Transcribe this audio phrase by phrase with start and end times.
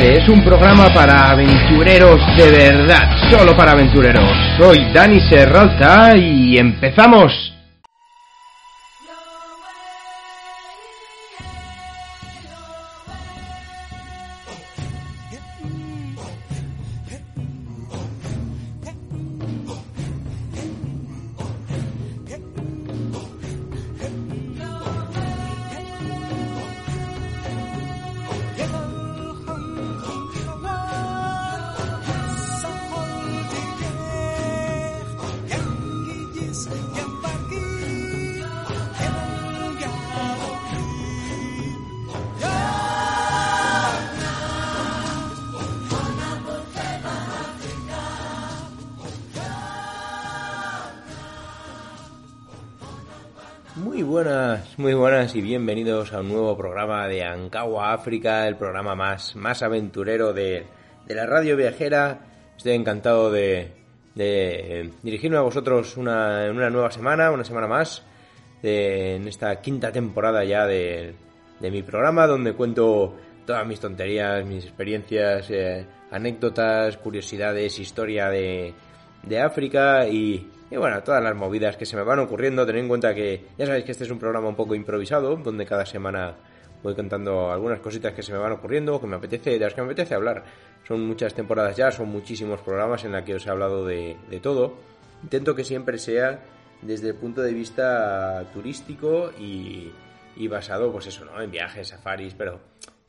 [0.00, 4.30] Es un programa para aventureros de verdad, solo para aventureros.
[4.58, 7.49] Soy Dani Serralta y empezamos.
[55.34, 60.64] Y bienvenidos a un nuevo programa de Ankawa África, el programa más, más aventurero de,
[61.06, 62.20] de la radio viajera.
[62.56, 63.70] Estoy encantado de,
[64.14, 68.02] de dirigirme a vosotros una, en una nueva semana, una semana más,
[68.62, 71.14] en esta quinta temporada ya de,
[71.60, 73.14] de mi programa, donde cuento
[73.46, 78.74] todas mis tonterías, mis experiencias, eh, anécdotas, curiosidades, historia de,
[79.22, 82.88] de África y, y bueno, todas las movidas que se me van ocurriendo, tened en
[82.88, 86.36] cuenta que ya sabéis que este es un programa un poco improvisado, donde cada semana
[86.82, 89.80] voy contando algunas cositas que se me van ocurriendo, que me apetece, de las que
[89.82, 90.44] me apetece hablar.
[90.86, 94.40] Son muchas temporadas ya, son muchísimos programas en los que os he hablado de, de
[94.40, 94.74] todo.
[95.22, 96.40] Intento que siempre sea
[96.82, 99.92] desde el punto de vista turístico y,
[100.36, 101.42] y basado, pues eso, ¿no?
[101.42, 102.58] En viajes, safaris, pero,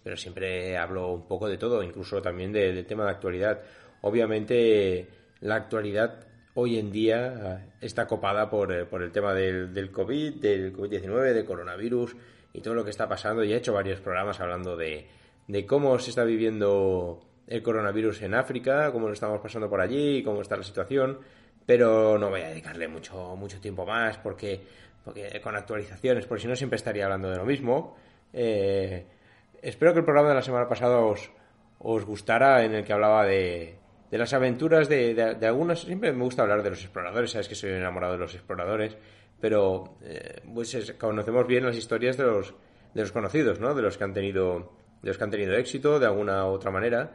[0.04, 3.62] pero siempre hablo un poco de todo, incluso también de- del tema de actualidad.
[4.02, 5.08] Obviamente,
[5.40, 6.26] la actualidad
[6.56, 10.76] hoy en día eh, está copada por, eh, por el tema del, del COVID, del
[10.76, 12.16] COVID-19, del coronavirus
[12.54, 13.44] y todo lo que está pasando.
[13.44, 15.08] Y he hecho varios programas hablando de,
[15.48, 20.24] de cómo se está viviendo el coronavirus en África, cómo lo estamos pasando por allí,
[20.24, 21.20] cómo está la situación.
[21.66, 24.62] Pero no voy a dedicarle mucho, mucho tiempo más porque
[25.04, 27.96] porque con actualizaciones, por si no siempre estaría hablando de lo mismo.
[28.34, 29.06] Eh,
[29.62, 31.32] espero que el programa de la semana pasada os,
[31.80, 33.76] os gustara, en el que hablaba de,
[34.12, 35.82] de las aventuras de, de, algunos.
[35.82, 38.98] Siempre me gusta hablar de los exploradores, sabes que soy enamorado de los exploradores,
[39.40, 42.54] pero eh, pues conocemos bien las historias de los,
[42.94, 43.74] de los conocidos, ¿no?
[43.74, 46.72] De los que han tenido, de los que han tenido éxito de alguna u otra
[46.72, 47.12] manera,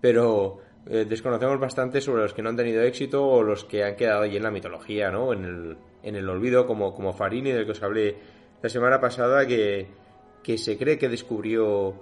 [0.00, 0.58] pero
[0.88, 4.22] eh, desconocemos bastante sobre los que no han tenido éxito o los que han quedado
[4.22, 5.32] ahí en la mitología, ¿no?
[5.32, 8.16] En el, en el olvido, como, como Farini, del que os hablé
[8.60, 9.86] la semana pasada, que,
[10.42, 11.94] que se cree que descubrió,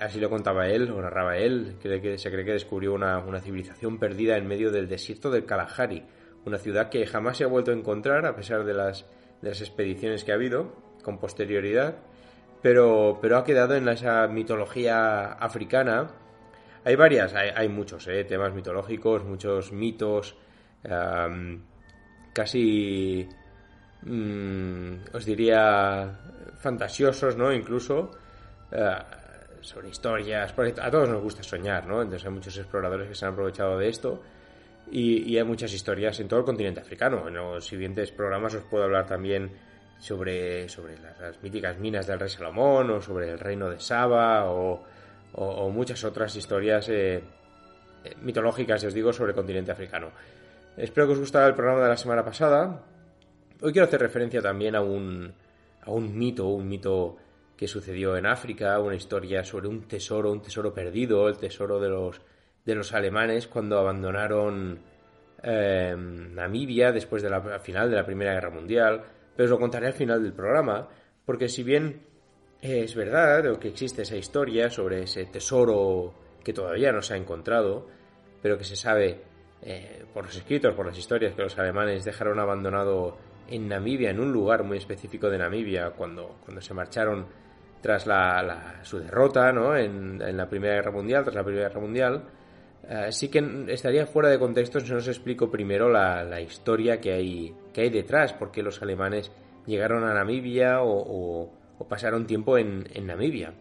[0.00, 3.98] así lo contaba él, o narraba él, que se cree que descubrió una, una civilización
[3.98, 6.04] perdida en medio del desierto del Kalahari,
[6.44, 9.06] una ciudad que jamás se ha vuelto a encontrar a pesar de las,
[9.42, 11.96] de las expediciones que ha habido con posterioridad,
[12.62, 16.08] pero, pero ha quedado en esa mitología africana.
[16.84, 20.36] Hay varias, hay, hay muchos eh, temas mitológicos, muchos mitos
[22.32, 23.28] casi,
[24.02, 26.18] mm, os diría,
[26.58, 27.52] fantasiosos, ¿no?
[27.52, 28.10] Incluso
[28.70, 28.98] eh,
[29.66, 32.00] sobre historias, a todos nos gusta soñar, ¿no?
[32.00, 34.22] Entonces hay muchos exploradores que se han aprovechado de esto
[34.90, 37.26] y, hay muchas historias en todo el continente africano.
[37.26, 39.50] En los siguientes programas os puedo hablar también
[39.98, 44.84] sobre, sobre las, míticas minas del rey Salomón o sobre el reino de Saba o,
[45.70, 50.10] muchas otras historias eh, eh, mitológicas, os digo, sobre el continente africano.
[50.76, 52.82] Espero que os gustara el programa de la semana pasada.
[53.60, 55.34] Hoy quiero hacer referencia también a un,
[55.82, 57.16] a un mito, un mito
[57.56, 61.88] que sucedió en África, una historia sobre un tesoro, un tesoro perdido, el tesoro de
[61.88, 62.20] los,
[62.64, 64.78] de los alemanes cuando abandonaron
[65.42, 69.02] eh, Namibia después de la final de la Primera Guerra Mundial.
[69.34, 70.88] Pero os lo contaré al final del programa,
[71.24, 72.02] porque si bien
[72.60, 77.86] es verdad que existe esa historia sobre ese tesoro que todavía no se ha encontrado,
[78.40, 79.20] pero que se sabe
[79.62, 83.18] eh, por los escritos, por las historias que los alemanes dejaron abandonado
[83.48, 87.26] en Namibia, en un lugar muy específico de Namibia, cuando, cuando se marcharon
[87.86, 89.76] tras la, su derrota ¿no?
[89.76, 92.24] en, la Primera Guerra Mundial, tras la Primera Guerra Mundial,
[92.88, 97.12] eh, sí que estaría fuera de contexto si no os explico primero la, historia que
[97.12, 99.30] hay, que hay detrás, porque los alemanes
[99.66, 101.48] llegaron a Namibia o,
[101.88, 103.54] pasaron tiempo en, en Namibia.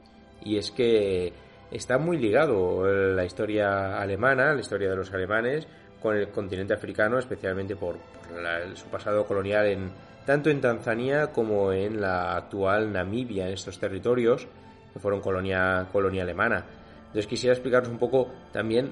[0.44, 1.31] Y es que
[1.69, 5.68] está muy ligado la historia alemana, la historia de los alemanes,
[6.01, 7.98] con el continente africano, especialmente por,
[8.74, 9.92] su pasado colonial en,
[10.25, 14.48] tanto en Tanzania como en la actual Namibia, en estos territorios
[14.94, 16.66] que fueron colonia, colonia alemana.
[17.07, 18.92] Entonces quisiera explicaros un poco también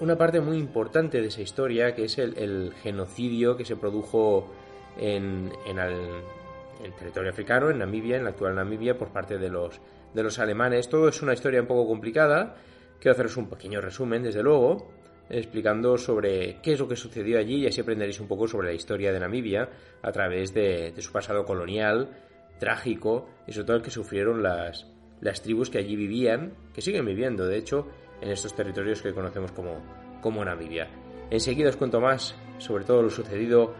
[0.00, 4.52] una parte muy importante de esa historia, que es el, genocidio que se produjo
[4.98, 9.80] en, en, el, territorio africano, en Namibia, en la actual Namibia, por parte de los,
[10.12, 10.88] de los alemanes.
[10.88, 12.56] Todo es una historia un poco complicada.
[13.00, 14.90] Quiero haceros un pequeño resumen, desde luego
[15.28, 18.74] explicando sobre qué es lo que sucedió allí y así aprenderéis un poco sobre la
[18.74, 19.68] historia de Namibia
[20.02, 22.10] a través de, su pasado colonial,
[22.58, 24.86] trágico y sobre todo el que sufrieron las,
[25.20, 27.88] las tribus que allí vivían, que siguen viviendo de hecho
[28.20, 29.82] en estos territorios que conocemos como,
[30.20, 30.88] como Namibia.
[31.30, 33.74] Enseguida os cuento más sobre todo lo sucedido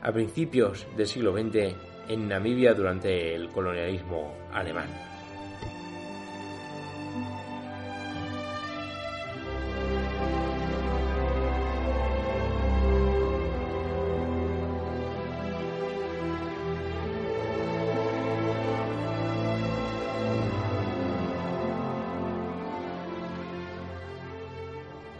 [0.00, 1.74] a principios del siglo XX
[2.08, 5.11] en Namibia durante el colonialismo alemán.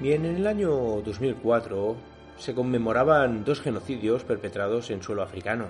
[0.02, 1.94] Bien, en el año 2004
[2.36, 5.66] se conmemoraban dos genocidios perpetrados en suelo africano.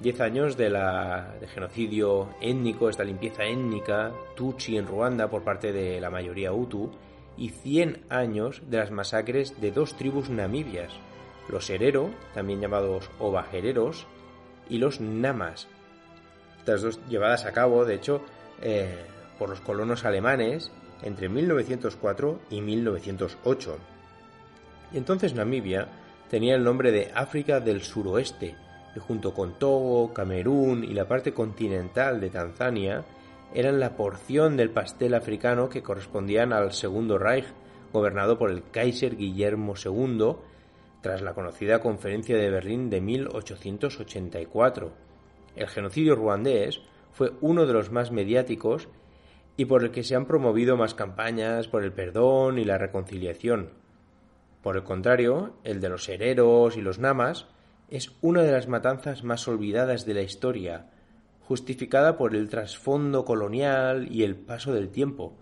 [0.00, 6.00] Diez años de, la, genocidio étnico, esta limpieza étnica, Tutsi en Ruanda por parte de
[6.00, 6.90] la mayoría Hutu,
[7.36, 10.94] y cien años de las masacres de dos tribus namibias,
[11.50, 14.06] los Herero, también llamados Obajereros,
[14.70, 15.68] y los Namas.
[16.60, 18.22] Estas dos llevadas a cabo, de hecho,
[18.62, 19.04] eh,
[19.38, 23.76] por los colonos alemanes entre 1904 y 1908.
[24.92, 25.88] Y entonces Namibia
[26.30, 28.54] tenía el nombre de África del Suroeste,
[28.94, 33.04] y junto con Togo, Camerún y la parte continental de Tanzania,
[33.54, 37.46] eran la porción del pastel africano que correspondían al Segundo Reich,
[37.92, 40.36] gobernado por el Kaiser Guillermo II,
[41.00, 44.92] tras la conocida Conferencia de Berlín de 1884.
[45.54, 46.80] El genocidio ruandés
[47.12, 48.88] fue uno de los más mediáticos
[49.56, 53.70] y por el que se han promovido más campañas por el perdón y la reconciliación.
[54.62, 57.46] Por el contrario, el de los hereros y los namas
[57.88, 60.90] es una de las matanzas más olvidadas de la historia,
[61.40, 65.36] justificada por el trasfondo colonial y el paso del tiempo,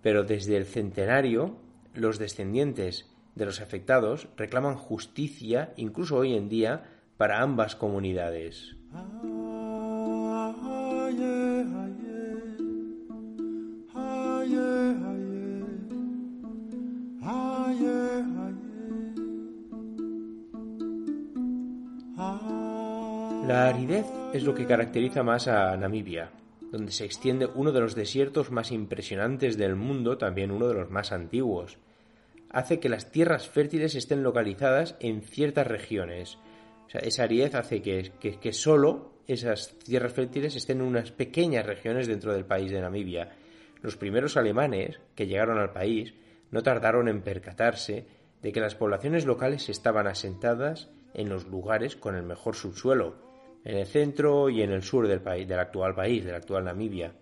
[0.00, 1.56] pero desde el centenario
[1.94, 6.84] los descendientes de los afectados reclaman justicia incluso hoy en día
[7.16, 8.76] para ambas comunidades.
[8.92, 9.51] Ah.
[23.52, 26.30] La aridez es lo que caracteriza más a Namibia,
[26.70, 30.88] donde se extiende uno de los desiertos más impresionantes del mundo, también uno de los
[30.88, 31.76] más antiguos.
[32.48, 36.38] Hace que las tierras fértiles estén localizadas en ciertas regiones.
[36.94, 42.32] esa aridez hace que, que solo esas tierras fértiles estén en unas pequeñas regiones dentro
[42.32, 43.36] del país de Namibia.
[43.82, 46.14] Los primeros alemanes que llegaron al país
[46.50, 48.06] no tardaron en percatarse
[48.40, 53.31] de que las poblaciones locales estaban asentadas en los lugares con el mejor subsuelo,
[53.64, 56.64] en el centro y en el sur del, país, del actual país, de la actual
[56.64, 57.14] Namibia.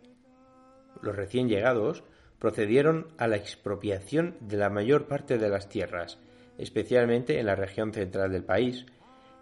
[1.02, 2.02] Los recién llegados
[2.38, 6.18] procedieron a la expropiación de la mayor parte de las tierras,
[6.58, 8.86] especialmente en la región central del país,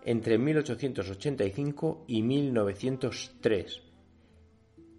[0.05, 3.83] entre 1885 y 1903.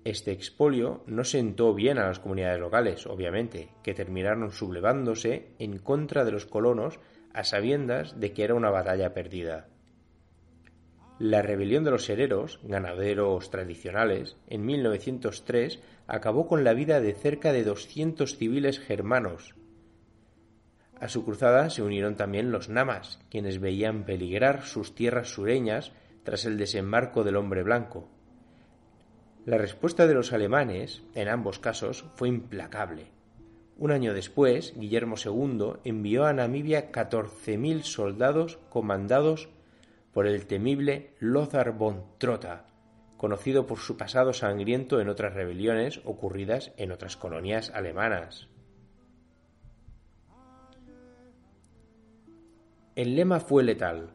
[0.05, 6.23] Este expolio no sentó bien a las comunidades locales, obviamente, que terminaron sublevándose en contra
[6.23, 6.99] de los colonos
[7.33, 9.67] a sabiendas de que era una batalla perdida.
[11.19, 17.51] La rebelión de los hereros, ganaderos tradicionales, en 1903 acabó con la vida de cerca
[17.51, 19.53] de 200 civiles germanos.
[20.97, 25.91] A su cruzada se unieron también los namas, quienes veían peligrar sus tierras sureñas
[26.23, 28.07] tras el desembarco del hombre blanco.
[29.45, 33.11] La respuesta de los alemanes, en ambos casos, fue implacable.
[33.77, 39.49] Un año después, Guillermo II envió a Namibia 14.000 soldados comandados
[40.13, 42.65] por el temible Lothar von Trotha,
[43.17, 48.47] conocido por su pasado sangriento en otras rebeliones ocurridas en otras colonias alemanas.
[52.95, 54.09] El lema fue letal,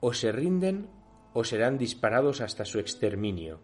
[0.00, 0.88] o se rinden
[1.32, 3.60] o serán disparados hasta su exterminio.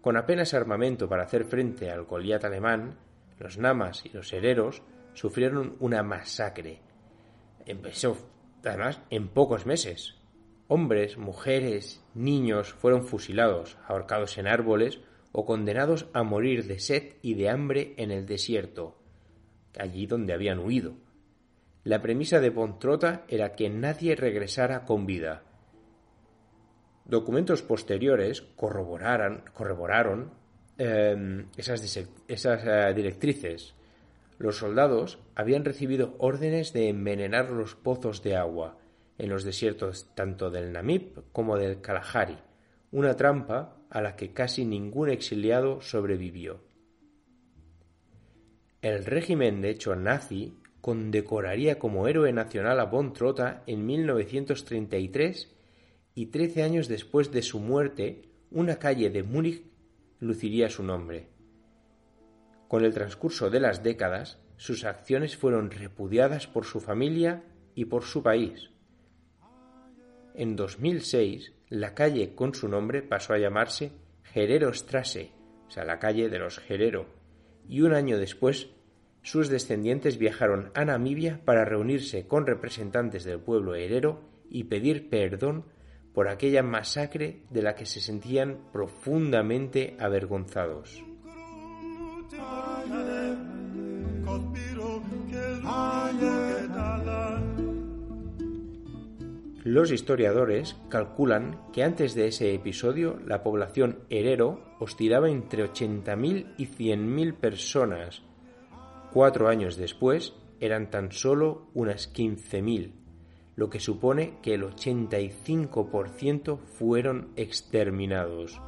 [0.00, 2.98] Con apenas armamento para hacer frente al Goliat alemán,
[3.38, 4.82] los namas y los hereros
[5.12, 6.80] sufrieron una masacre.
[7.66, 8.16] Empezó,
[8.64, 10.21] además, en pocos meses.
[10.68, 15.00] Hombres, mujeres, niños fueron fusilados, ahorcados en árboles
[15.32, 18.96] o condenados a morir de sed y de hambre en el desierto,
[19.78, 20.94] allí donde habían huido.
[21.84, 25.42] La premisa de Pontrota era que nadie regresara con vida.
[27.04, 30.30] Documentos posteriores corroboraron
[30.78, 33.74] em, esas, esas eh, directrices.
[34.38, 38.78] Los soldados habían recibido órdenes de envenenar los pozos de agua,
[39.22, 42.38] en los desiertos tanto del Namib como del Kalahari,
[42.90, 46.60] una trampa a la que casi ningún exiliado sobrevivió.
[48.80, 55.54] El régimen de hecho nazi condecoraría como héroe nacional a Von Trotha en 1933
[56.16, 59.62] y trece años después de su muerte una calle de Múnich
[60.18, 61.28] luciría su nombre.
[62.66, 67.44] Con el transcurso de las décadas, sus acciones fueron repudiadas por su familia
[67.76, 68.71] y por su país.
[70.34, 75.32] En 2006, la calle con su nombre pasó a llamarse Gerero Strasse,
[75.66, 77.06] o sea, la calle de los Gerero,
[77.68, 78.70] y un año después
[79.22, 84.20] sus descendientes viajaron a Namibia para reunirse con representantes del pueblo herero
[84.50, 85.66] y pedir perdón
[86.12, 91.04] por aquella masacre de la que se sentían profundamente avergonzados.
[99.64, 106.66] Los historiadores calculan que antes de ese episodio la población herero oscilaba entre 80.000 y
[106.66, 108.24] 100.000 personas.
[109.12, 112.90] Cuatro años después eran tan solo unas 15.000,
[113.54, 118.60] lo que supone que el 85% fueron exterminados.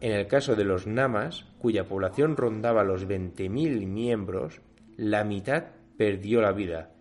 [0.00, 4.62] En el caso de los namas, cuya población rondaba los 20.000 miembros,
[4.96, 5.64] la mitad
[5.98, 6.94] perdió la vida,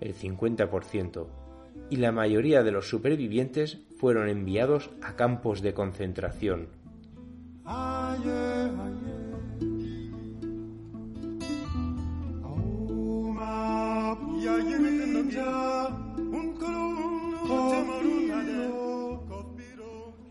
[0.00, 1.45] el 50%
[1.90, 6.68] y la mayoría de los supervivientes fueron enviados a campos de concentración.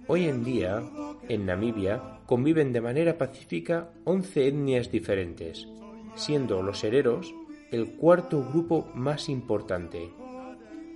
[0.07, 0.83] Hoy en día,
[1.27, 5.67] en Namibia, conviven de manera pacífica 11 etnias diferentes,
[6.15, 7.33] siendo los hereros
[7.71, 10.11] el cuarto grupo más importante,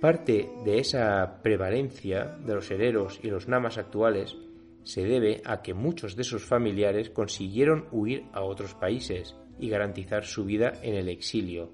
[0.00, 4.34] Parte de esa prevalencia de los herederos y los namas actuales
[4.82, 10.24] se debe a que muchos de sus familiares consiguieron huir a otros países y garantizar
[10.24, 11.70] su vida en el exilio.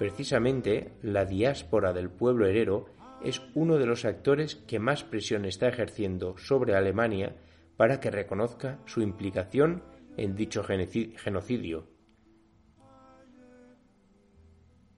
[0.00, 2.86] Precisamente la diáspora del pueblo herero
[3.22, 7.36] es uno de los actores que más presión está ejerciendo sobre Alemania
[7.76, 9.84] para que reconozca su implicación
[10.16, 11.93] en dicho genocidio.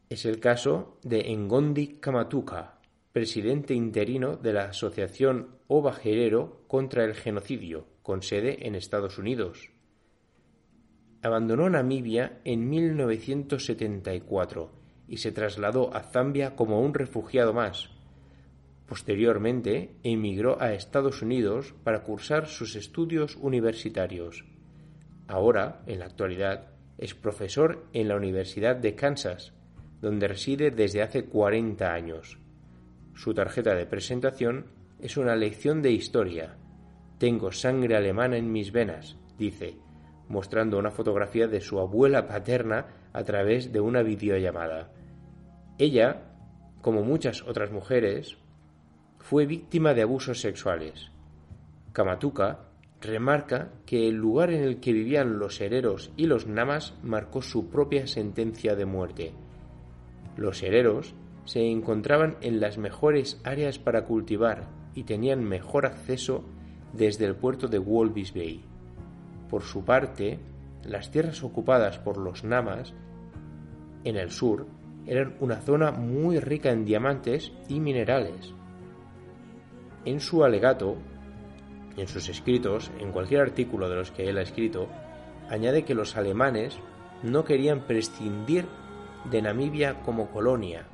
[0.08, 2.78] Es el caso de Ngondi Kamatuka,
[3.12, 9.72] presidente interino de la Asociación Ovajerero contra el Genocidio, con sede en Estados Unidos.
[11.22, 14.70] Abandonó Namibia en 1974
[15.08, 17.90] y se trasladó a Zambia como un refugiado más.
[18.86, 24.44] Posteriormente emigró a Estados Unidos para cursar sus estudios universitarios.
[25.26, 29.55] Ahora, en la actualidad, es profesor en la Universidad de Kansas,
[30.00, 32.38] donde reside desde hace 40 años.
[33.14, 34.66] Su tarjeta de presentación
[35.00, 36.56] es una lección de historia.
[37.18, 39.76] Tengo sangre alemana en mis venas, dice,
[40.28, 44.92] mostrando una fotografía de su abuela paterna a través de una videollamada.
[45.78, 46.22] Ella,
[46.82, 48.36] como muchas otras mujeres,
[49.18, 51.10] fue víctima de abusos sexuales.
[51.92, 52.66] Kamatuka
[53.00, 57.68] remarca que el lugar en el que vivían los hereros y los namas marcó su
[57.68, 59.32] propia sentencia de muerte.
[60.36, 61.14] Los hereros
[61.44, 66.44] se encontraban en las mejores áreas para cultivar y tenían mejor acceso
[66.92, 68.62] desde el puerto de Walvis Bay.
[69.48, 70.40] Por su parte,
[70.84, 72.94] las tierras ocupadas por los namas
[74.04, 74.66] en el sur
[75.06, 78.52] eran una zona muy rica en diamantes y minerales.
[80.04, 80.96] En su alegato,
[81.96, 84.88] en sus escritos, en cualquier artículo de los que él ha escrito,
[85.48, 86.78] añade que los alemanes
[87.22, 88.66] no querían prescindir
[89.30, 90.86] de Namibia como colonia,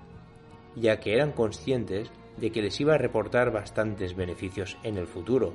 [0.74, 5.54] ya que eran conscientes de que les iba a reportar bastantes beneficios en el futuro.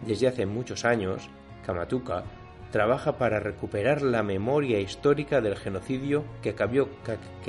[0.00, 1.28] Desde hace muchos años,
[1.64, 2.24] Kamatuka
[2.70, 6.54] trabaja para recuperar la memoria histórica del genocidio que,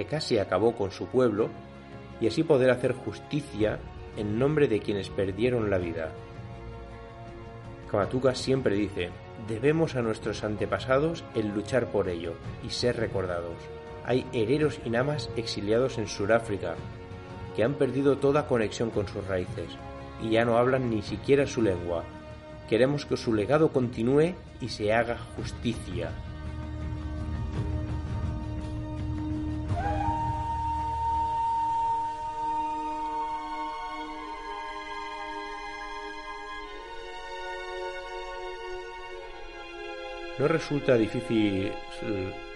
[0.06, 1.50] casi acabó con su pueblo
[2.22, 3.80] y así poder hacer justicia
[4.16, 6.12] en nombre de quienes perdieron la vida.
[7.90, 9.10] Kamatuka siempre dice,
[9.48, 13.58] debemos a nuestros antepasados el luchar por ello y ser recordados.
[14.06, 16.76] Hay hereros y namas exiliados en Sudáfrica
[17.56, 19.70] que han perdido toda conexión con sus raíces
[20.22, 22.04] y ya no hablan ni siquiera su lengua,
[22.70, 26.10] Queremos que su legado continúe y se haga justicia.
[40.40, 41.72] No resulta difícil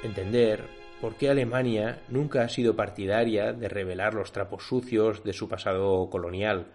[0.04, 5.48] entender por qué Alemania nunca ha sido partidaria de revelar los trapos sucios de su
[5.48, 6.68] pasado colonial.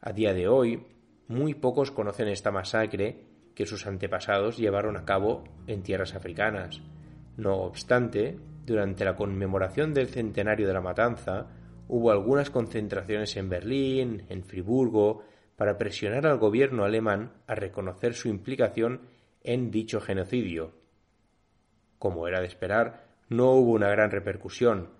[0.00, 0.86] A día de hoy,
[1.28, 6.80] muy pocos conocen esta masacre que sus antepasados llevaron a cabo en tierras africanas.
[7.36, 11.46] No obstante, durante la conmemoración del centenario de la matanza,
[11.86, 15.22] hubo algunas concentraciones en Berlín, en Friburgo,
[15.56, 19.02] para presionar al gobierno alemán a reconocer su implicación
[19.42, 20.72] en dicho genocidio.
[21.98, 24.90] Como era de esperar, no hubo una gran repercusión.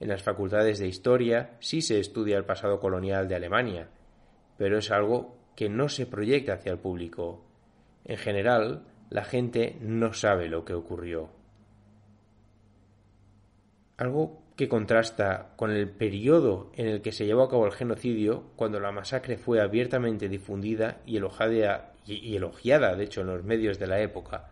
[0.00, 3.88] En las facultades de historia sí se estudia el pasado colonial de Alemania,
[4.56, 7.44] pero es algo que no se proyecta hacia el público.
[8.04, 11.30] En general, la gente no sabe lo que ocurrió.
[13.96, 18.44] Algo que contrasta con el periodo en el que se llevó a cabo el genocidio,
[18.56, 23.78] cuando la masacre fue abiertamente difundida y elogiada, y elogiada, de hecho, en los medios
[23.78, 24.50] de la época.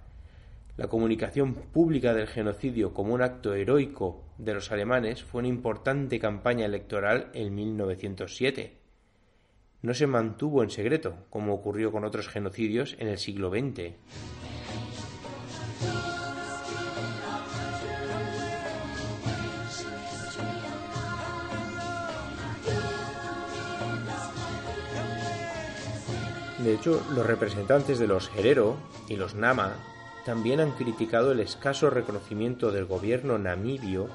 [0.81, 6.19] La comunicación pública del genocidio como un acto heroico de los alemanes fue una importante
[6.19, 8.81] campaña electoral en 1907
[9.83, 13.95] no se mantuvo en secreto, como ocurrió con otros genocidios en el siglo XX.
[26.62, 28.77] De hecho, los representantes de los Herero
[29.09, 29.77] y los Nama
[30.24, 34.09] también han criticado el escaso reconocimiento del gobierno namibio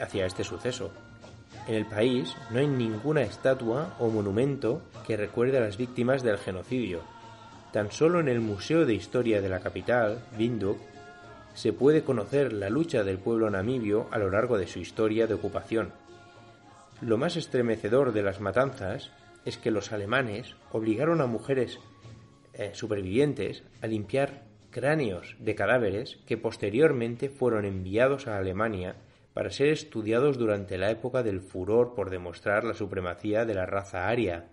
[0.00, 0.90] hacia este suceso.
[1.66, 6.38] En el país no hay ninguna estatua o monumento que recuerde a las víctimas del
[6.38, 7.00] genocidio.
[7.72, 10.78] Tan solo en el Museo de Historia de la capital, Windhoek,
[11.54, 15.34] se puede conocer la lucha del pueblo namibio a lo largo de su historia de
[15.34, 15.92] ocupación.
[17.00, 19.10] Lo más estremecedor de las matanzas
[19.44, 21.78] es que los alemanes obligaron a mujeres
[22.52, 24.45] eh, supervivientes a limpiar
[24.76, 28.96] cráneos de cadáveres que posteriormente fueron enviados a Alemania
[29.32, 34.06] para ser estudiados durante la época del furor por demostrar la supremacía de la raza
[34.06, 34.50] aria.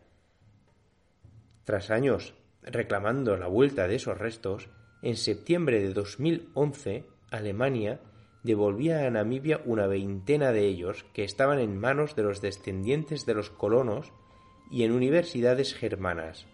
[1.66, 4.70] Tras años reclamando la vuelta de esos restos,
[5.02, 8.00] en septiembre de 2011 Alemania
[8.44, 13.34] devolvía a Namibia una veintena de ellos que estaban en manos de los descendientes de
[13.34, 14.14] los colonos
[14.72, 16.48] y en universidades germanas.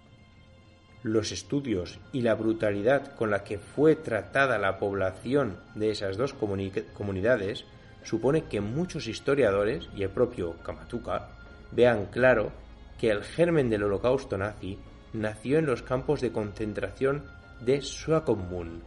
[1.01, 6.33] Los estudios y la brutalidad con la que fue tratada la población de esas dos
[6.33, 7.65] comunidades
[8.03, 11.29] supone que muchos historiadores y el propio Kamatuka
[11.71, 12.51] vean claro
[12.99, 14.77] que el germen del holocausto nazi
[15.13, 17.23] nació en los campos de concentración
[17.61, 18.81] de Swakopmund,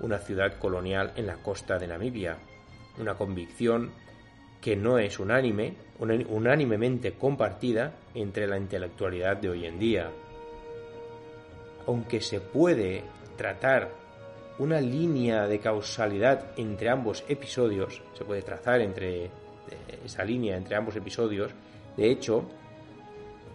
[0.00, 2.38] una ciudad colonial en la costa de Namibia,
[2.98, 3.90] una convicción
[4.60, 10.10] que no es unánime, unánimemente compartida entre la intelectualidad de hoy en día.
[11.86, 13.04] Aunque se puede
[13.36, 13.90] tratar
[14.58, 19.30] una línea de causalidad entre ambos episodios, se puede trazar entre eh,
[20.04, 21.52] esa línea entre ambos episodios,
[21.96, 22.48] de hecho,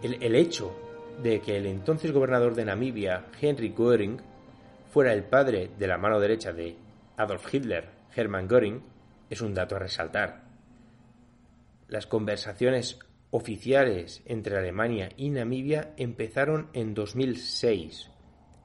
[0.02, 0.72] el, el hecho
[1.22, 4.20] de que el entonces gobernador de Namibia, Henry Göring,
[4.90, 6.76] fuera el padre de la mano derecha de
[7.16, 8.82] Adolf Hitler, Hermann Göring,
[9.30, 10.42] es un dato a resaltar.
[11.88, 12.98] Las conversaciones
[13.30, 18.11] oficiales entre Alemania y Namibia empezaron en 2006.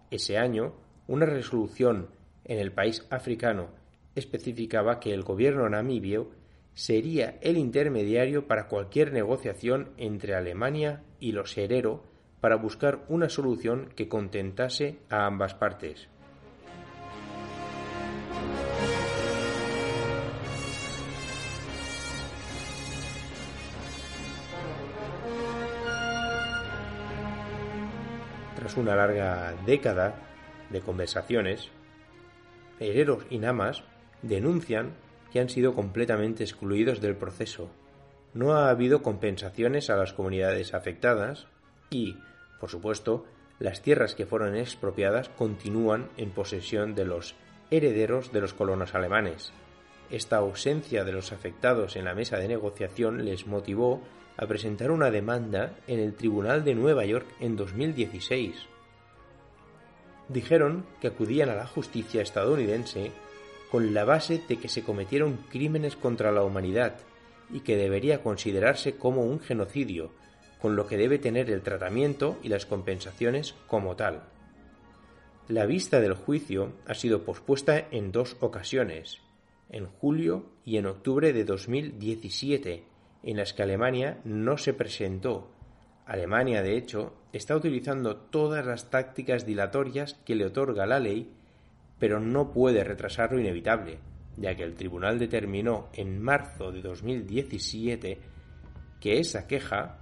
[0.09, 0.73] Ese año,
[1.07, 2.09] una resolución
[2.45, 3.69] en el país africano
[4.15, 6.31] especificaba que el gobierno namibio
[6.73, 12.03] sería el intermediario para cualquier negociación entre Alemania y los Herero
[12.39, 16.07] para buscar una solución que contentase a ambas partes.
[28.67, 30.13] Tras una larga década
[30.69, 31.69] de conversaciones,
[32.81, 33.85] Hereros y Namas
[34.21, 34.91] denuncian
[35.31, 37.69] que han sido completamente excluidos del proceso.
[38.33, 41.47] No ha habido compensaciones a las comunidades afectadas
[41.89, 42.17] y,
[42.59, 43.25] por supuesto,
[43.57, 47.35] las tierras que fueron expropiadas continúan en posesión de los
[47.71, 49.53] herederos de los colonos alemanes.
[50.11, 54.01] Esta ausencia de los afectados en la mesa de negociación les motivó
[54.37, 58.67] a presentar una demanda en el Tribunal de Nueva York en 2016
[60.29, 63.11] dijeron que acudían a la justicia estadounidense
[63.71, 66.95] con la base de que se cometieron crímenes contra la humanidad
[67.51, 70.11] y que debería considerarse como un genocidio,
[70.61, 74.23] con lo que debe tener el tratamiento y las compensaciones como tal.
[75.47, 79.19] La vista del juicio ha sido pospuesta en dos ocasiones,
[79.69, 82.83] en julio y en octubre de 2017,
[83.23, 85.51] en las que Alemania no se presentó
[86.07, 91.33] Alemania, de hecho, está utilizando todas las tácticas dilatorias que le otorga la ley,
[91.99, 93.99] pero no puede retrasar lo inevitable,
[94.37, 98.19] ya que el tribunal determinó en marzo de 2017
[99.01, 99.97] que esa queja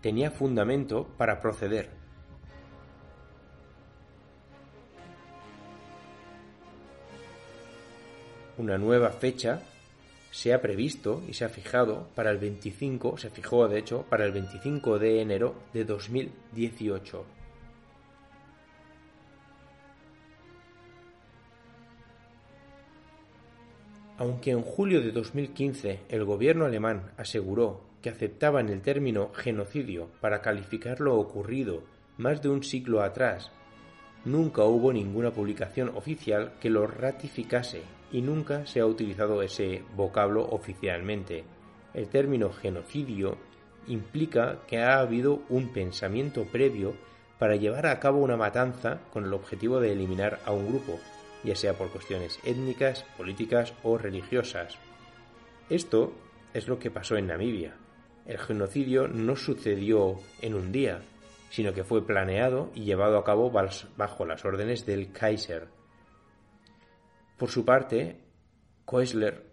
[0.00, 1.90] tenía fundamento para proceder.
[8.58, 9.60] Una nueva fecha
[10.38, 14.24] se ha previsto y se ha fijado para el 25, se fijó de hecho para
[14.24, 17.24] el 25 de enero de 2018.
[24.18, 30.40] Aunque en julio de 2015 el gobierno alemán aseguró que aceptaban el término genocidio para
[30.40, 31.82] calificar lo ocurrido
[32.16, 33.50] más de un siglo atrás,
[34.24, 40.46] nunca hubo ninguna publicación oficial que lo ratificase y nunca se ha utilizado ese vocablo
[40.50, 41.44] oficialmente.
[41.94, 43.38] El término genocidio
[43.86, 46.94] implica que ha habido un pensamiento previo
[47.38, 50.98] para llevar a cabo una matanza con el objetivo de eliminar a un grupo,
[51.44, 54.76] ya sea por cuestiones étnicas, políticas o religiosas.
[55.70, 56.12] Esto
[56.52, 57.74] es lo que pasó en Namibia.
[58.26, 61.00] El genocidio no sucedió en un día,
[61.50, 65.68] sino que fue planeado y llevado a cabo bajo las órdenes del Kaiser,
[67.38, 68.16] por su parte,
[68.84, 69.44] Koesler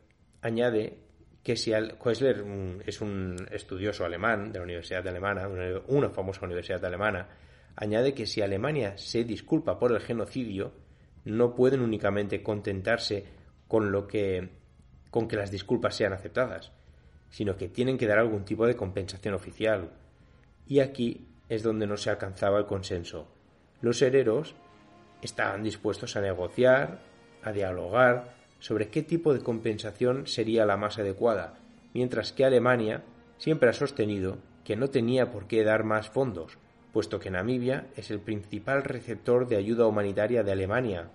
[0.42, 0.98] añade
[1.44, 5.48] que si al, mm, es un estudioso alemán de la Universidad Alemana,
[5.88, 7.30] una famosa universidad alemana,
[7.76, 10.74] añade que si Alemania se disculpa por el genocidio,
[11.26, 13.26] no pueden únicamente contentarse
[13.68, 14.50] con lo que
[15.12, 16.74] con que las disculpas sean aceptadas,
[17.30, 19.92] sino que tienen que dar algún tipo de compensación oficial.
[20.68, 23.28] Y aquí es donde no se alcanzaba el consenso.
[23.82, 24.56] Los herederos
[25.22, 27.00] estaban dispuestos a negociar
[27.46, 31.54] a dialogar sobre qué tipo de compensación sería la más adecuada,
[31.94, 33.04] mientras que Alemania
[33.38, 36.58] siempre ha sostenido que no tenía por qué dar más fondos,
[36.92, 41.10] puesto que Namibia es el principal receptor de ayuda humanitaria de Alemania.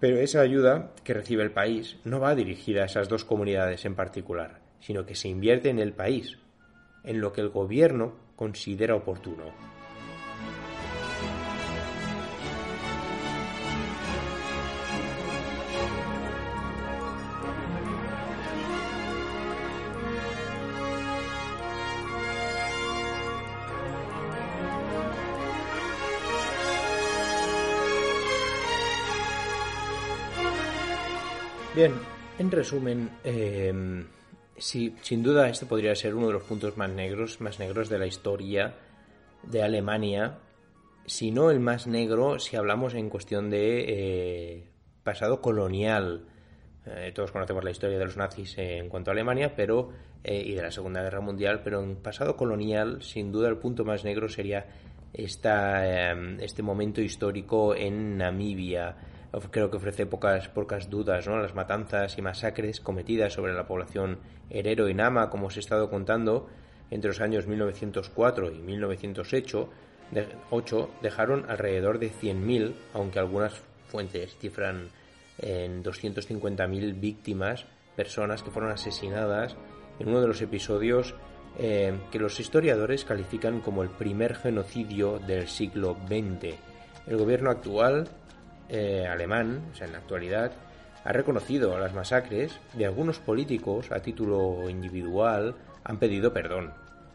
[0.00, 3.94] Pero esa ayuda que recibe el país no va dirigida a esas dos comunidades en
[3.94, 6.38] particular, sino que se invierte en el país,
[7.04, 9.44] en lo que el gobierno considera oportuno.
[31.74, 31.92] Bien,
[32.38, 34.04] en resumen, em,
[34.62, 37.98] sí, sin duda este podría ser uno de los puntos más negros, más negros de
[37.98, 38.74] la historia
[39.42, 40.38] de Alemania,
[41.04, 44.70] si no el más negro si hablamos en cuestión de eh,
[45.02, 46.26] pasado colonial.
[46.86, 49.90] Eh, todos conocemos la historia de los nazis en cuanto a Alemania, pero
[50.22, 53.84] eh, y de la Segunda Guerra Mundial, pero en pasado colonial, sin duda el punto
[53.84, 54.66] más negro sería
[55.12, 58.96] esta, este momento histórico en Namibia.
[59.50, 61.38] Creo que ofrece pocas, pocas dudas, ¿no?
[61.38, 64.18] Las matanzas y masacres cometidas sobre la población
[64.50, 66.48] herero y nama, como os he estado contando,
[66.90, 69.70] entre los años 1904 y 1908,
[71.00, 73.54] dejaron alrededor de 100.000, aunque algunas
[73.88, 74.90] fuentes cifran
[75.38, 77.64] en 250.000 víctimas,
[77.96, 79.56] personas que fueron asesinadas
[79.98, 81.14] en uno de los episodios
[81.58, 86.54] eh, que los historiadores califican como el primer genocidio del siglo XX.
[87.06, 88.08] El gobierno actual
[88.72, 90.50] eh, alemán, o sea, en la actualidad,
[91.04, 95.54] ha reconocido las masacres de algunos políticos a título individual,
[95.84, 96.72] han pedido perdón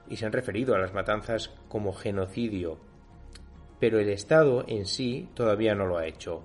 [0.08, 2.78] y se han referido a las matanzas como genocidio.
[3.80, 6.44] Pero el Estado en sí todavía no lo ha hecho.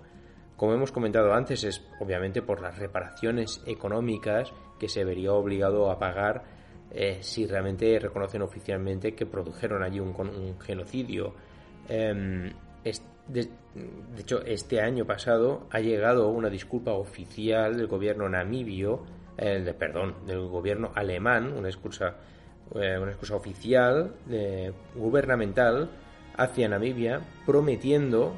[0.57, 5.99] Como hemos comentado antes, es obviamente por las reparaciones económicas que se vería obligado a
[5.99, 6.45] pagar
[6.91, 11.35] eh, si realmente reconocen oficialmente que produjeron allí un, genocidio.
[11.87, 12.51] Em,
[14.19, 19.05] hecho, este año pasado ha llegado una disculpa oficial del gobierno namibio,
[19.37, 22.17] eh, de, perdón, del gobierno alemán, una excusa,
[22.75, 24.15] eh, una excusa oficial,
[24.95, 25.91] gubernamental,
[26.37, 28.33] hacia Namibia, prometiendo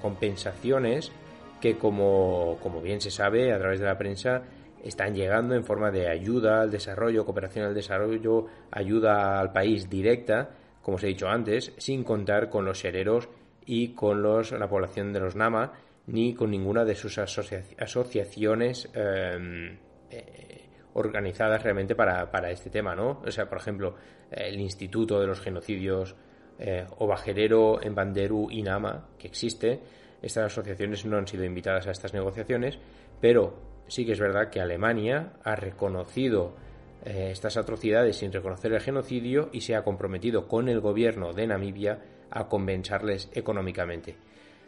[0.00, 1.12] compensaciones
[1.60, 4.42] que, como, como bien se sabe a través de la prensa,
[4.82, 10.50] están llegando en forma de ayuda al desarrollo, cooperación al desarrollo, ayuda al país directa,
[10.82, 13.28] como os he dicho antes, sin contar con los hereros
[13.68, 15.72] y con los, la población de los Nama,
[16.06, 19.76] ni con ninguna de sus asociaciones em,
[20.10, 23.20] eh, organizadas realmente para, para, este tema, ¿no?
[23.24, 23.94] O sea, por ejemplo,
[24.30, 26.16] el Instituto de los Genocidios
[26.58, 29.80] eh, Obajerero en Banderu y Nama, que existe,
[30.22, 32.78] estas asociaciones no han sido invitadas a estas negociaciones,
[33.20, 36.56] pero sí que es verdad que Alemania ha reconocido
[37.04, 41.46] eh, estas atrocidades sin reconocer el genocidio y se ha comprometido con el gobierno de
[41.46, 42.00] Namibia
[42.30, 44.16] a compensarles económicamente.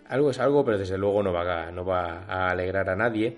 [0.08, 3.36] Algo es algo, pero desde luego no va a, no va a alegrar a nadie.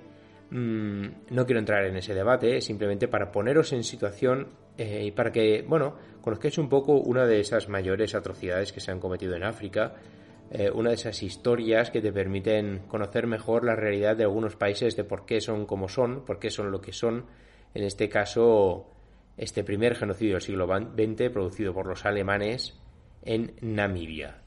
[0.50, 5.32] Mm, no quiero entrar en ese debate, simplemente para poneros en situación eh, y para
[5.32, 9.44] que, bueno, conozcáis un poco una de esas mayores atrocidades que se han cometido en
[9.44, 9.94] África,
[10.50, 14.96] eh, una de esas historias que te permiten conocer mejor la realidad de algunos países
[14.96, 17.26] de por qué son como son, por qué son lo que son.
[17.74, 18.86] En este caso,
[19.36, 22.81] este primer genocidio del siglo XX producido por los alemanes
[23.22, 24.41] en Namibia.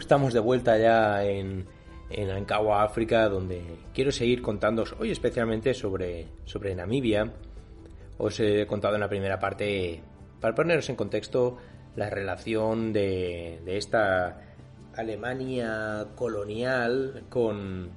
[0.00, 1.66] Estamos de vuelta ya en,
[2.10, 3.62] en Ankawa, África, donde
[3.94, 7.32] quiero seguir contándoos hoy especialmente sobre, sobre Namibia.
[8.18, 10.02] Os he contado en la primera parte,
[10.40, 11.58] para poneros en contexto,
[11.96, 14.40] la relación de, de esta
[14.96, 17.90] Alemania colonial con,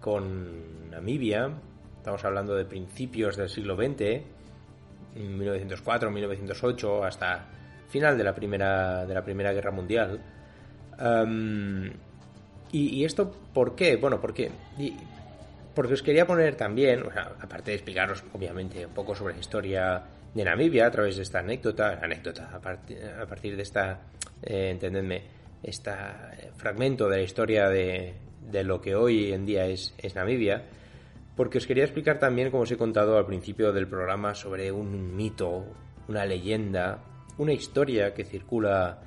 [0.00, 1.52] con Namibia.
[1.98, 4.22] Estamos hablando de principios del siglo XX,
[5.14, 7.46] 1904, 1908, hasta
[7.88, 10.20] final de la Primera, de la primera Guerra Mundial.
[12.72, 13.96] Y, esto por qué?
[13.96, 14.50] Bueno, porque,
[15.74, 17.04] porque os quería poner también,
[17.40, 20.02] aparte de explicaros obviamente un poco sobre la historia
[20.34, 24.00] de Namibia a través de esta anécdota, anécdota, a, partir de esta,
[24.42, 25.22] eh, entendedme,
[25.62, 25.90] este
[26.56, 28.14] fragmento de la historia de,
[28.50, 30.64] de, lo que hoy en día es, es Namibia,
[31.36, 35.16] porque os quería explicar también, como os he contado al principio del programa, sobre un
[35.16, 35.64] mito,
[36.08, 36.98] una leyenda,
[37.38, 39.00] una historia que circula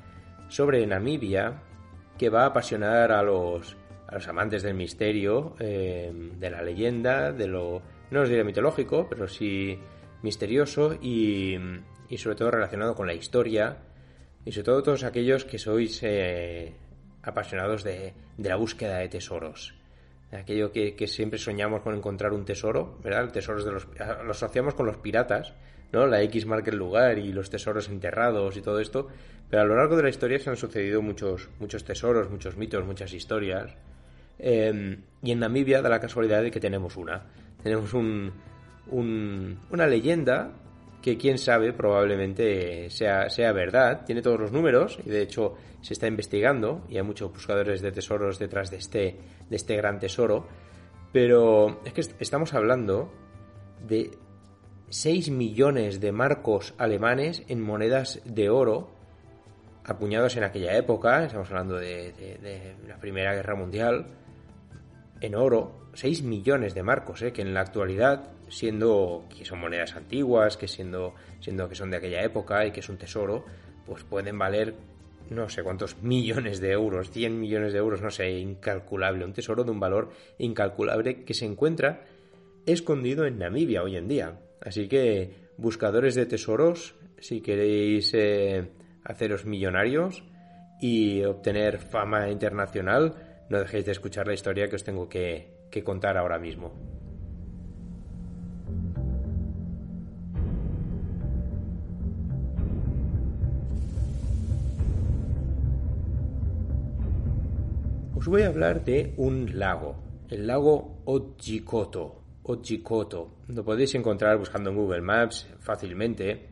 [0.47, 1.61] sobre Namibia
[2.21, 3.75] que va a apasionar a los,
[4.07, 7.81] a los amantes del misterio, eh, de la leyenda, de lo,
[8.11, 9.79] no os diré mitológico, pero sí
[10.21, 11.57] misterioso y,
[12.09, 13.79] y, sobre todo relacionado con la historia
[14.45, 16.75] y sobre todo todos aquellos que sois eh,
[17.23, 19.73] apasionados de, de, la búsqueda de tesoros.
[20.31, 23.31] Aquello que, que, siempre soñamos con encontrar un tesoro, ¿verdad?
[23.31, 25.55] Tesoros de los, lo asociamos con los piratas,
[25.91, 26.07] ¿no?
[26.07, 29.07] La X marca el lugar y los tesoros enterrados y todo esto.
[29.49, 32.85] Pero a lo largo de la historia se han sucedido muchos, muchos tesoros, muchos mitos,
[32.85, 33.75] muchas historias.
[34.39, 37.25] Eh, y en Namibia da la casualidad de que tenemos una.
[37.61, 38.31] Tenemos un,
[38.87, 40.53] un, una leyenda
[41.01, 44.05] que quién sabe probablemente sea, sea verdad.
[44.05, 47.91] Tiene todos los números y de hecho se está investigando y hay muchos buscadores de
[47.91, 49.17] tesoros detrás de este,
[49.49, 50.47] de este gran tesoro.
[51.11, 53.11] Pero es que estamos hablando
[53.87, 54.11] de
[54.91, 58.91] 6 millones de marcos alemanes en monedas de oro
[59.85, 64.07] apuñados en aquella época, estamos hablando de, la Primera Guerra Mundial,
[65.21, 67.31] en oro, 6 millones de marcos, ¿eh?
[67.31, 71.97] que en la actualidad, siendo que son monedas antiguas, que siendo, siendo que son de
[71.97, 73.45] aquella época y que es un tesoro,
[73.85, 74.75] pues pueden valer
[75.29, 79.63] no sé cuántos millones de euros, 100 millones de euros, no sé, incalculable, un tesoro
[79.63, 82.03] de un valor incalculable que se encuentra
[82.65, 84.37] escondido en Namibia hoy en día.
[84.61, 88.71] Así que, buscadores de tesoros, si queréis eh,
[89.03, 90.23] haceros millonarios
[90.79, 95.83] y obtener fama internacional, no dejéis de escuchar la historia que os tengo que, que
[95.83, 96.73] contar ahora mismo.
[108.15, 109.95] Os voy a hablar de un lago,
[110.29, 112.20] el lago Ojikoto.
[112.43, 113.29] Ojikoto.
[113.47, 116.49] Lo podéis encontrar buscando en Google Maps fácilmente.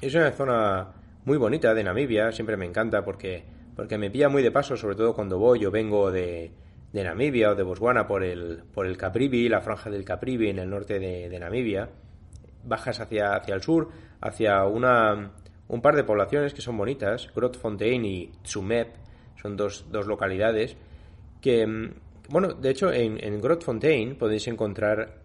[0.00, 0.92] Es una zona
[1.24, 4.96] muy bonita de Namibia, siempre me encanta porque, porque me pilla muy de paso, sobre
[4.96, 6.52] todo cuando voy o vengo de,
[6.92, 10.58] de Namibia o de Botswana por el, por el Caprivi, la franja del Caprivi en
[10.58, 11.88] el norte de, Namibia.
[12.64, 13.88] Bajas hacia, hacia el sur,
[14.20, 15.32] hacia una,
[15.68, 18.88] un par de poblaciones que son bonitas, Grootfontein y Tsumeb,
[19.40, 20.76] son dos, dos localidades
[21.40, 21.92] que,
[22.28, 25.22] bueno, de hecho en, en Grootfontein podéis encontrar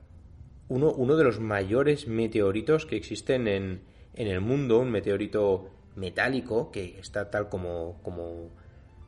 [0.68, 3.82] uno, uno de los mayores meteoritos que existen en,
[4.14, 8.50] en el mundo, un meteorito metálico que está tal como, como,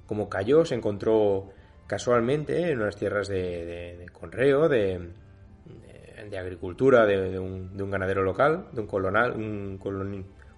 [0.06, 1.50] como cayó, se encontró
[1.88, 5.10] casualmente en unas tierras de, de, conreo, de,
[6.30, 9.80] de agricultura de, un, de, un, ganadero local, de un, colonal, un,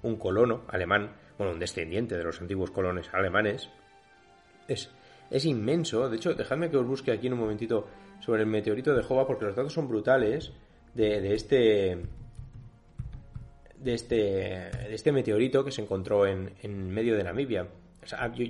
[0.03, 3.69] un colono alemán, bueno, un descendiente de los antiguos colones alemanes.
[4.67, 4.91] Es,
[5.29, 7.87] es inmenso, de hecho, dejadme que os busque aquí en un momentito
[8.19, 10.51] sobre el meteorito de Jova porque los datos son brutales
[10.93, 11.97] de, este
[13.77, 17.67] de este, de este meteorito que se encontró en, en medio de Namibia.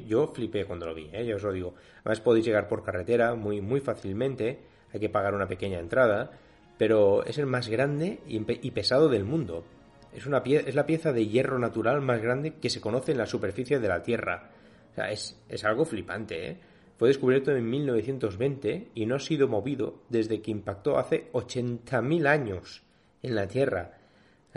[0.07, 1.25] yo, flipé cuando lo vi, ¿eh?
[1.25, 1.75] ya os lo digo.
[2.01, 4.59] Además podéis llegar por carretera muy, muy fácilmente,
[4.93, 6.31] hay que pagar una pequeña entrada,
[6.77, 8.39] pero es el más grande y,
[8.71, 9.65] pesado del mundo.
[10.13, 13.25] Es, una es la pieza de hierro natural más grande que se conoce en la
[13.25, 14.51] superficie de la Tierra.
[14.95, 16.57] O sea, es, es algo flipante, ¿eh?
[16.97, 22.83] Fue descubierto en 1920 y no ha sido movido desde que impactó hace 80.000 años
[23.21, 23.99] en la Tierra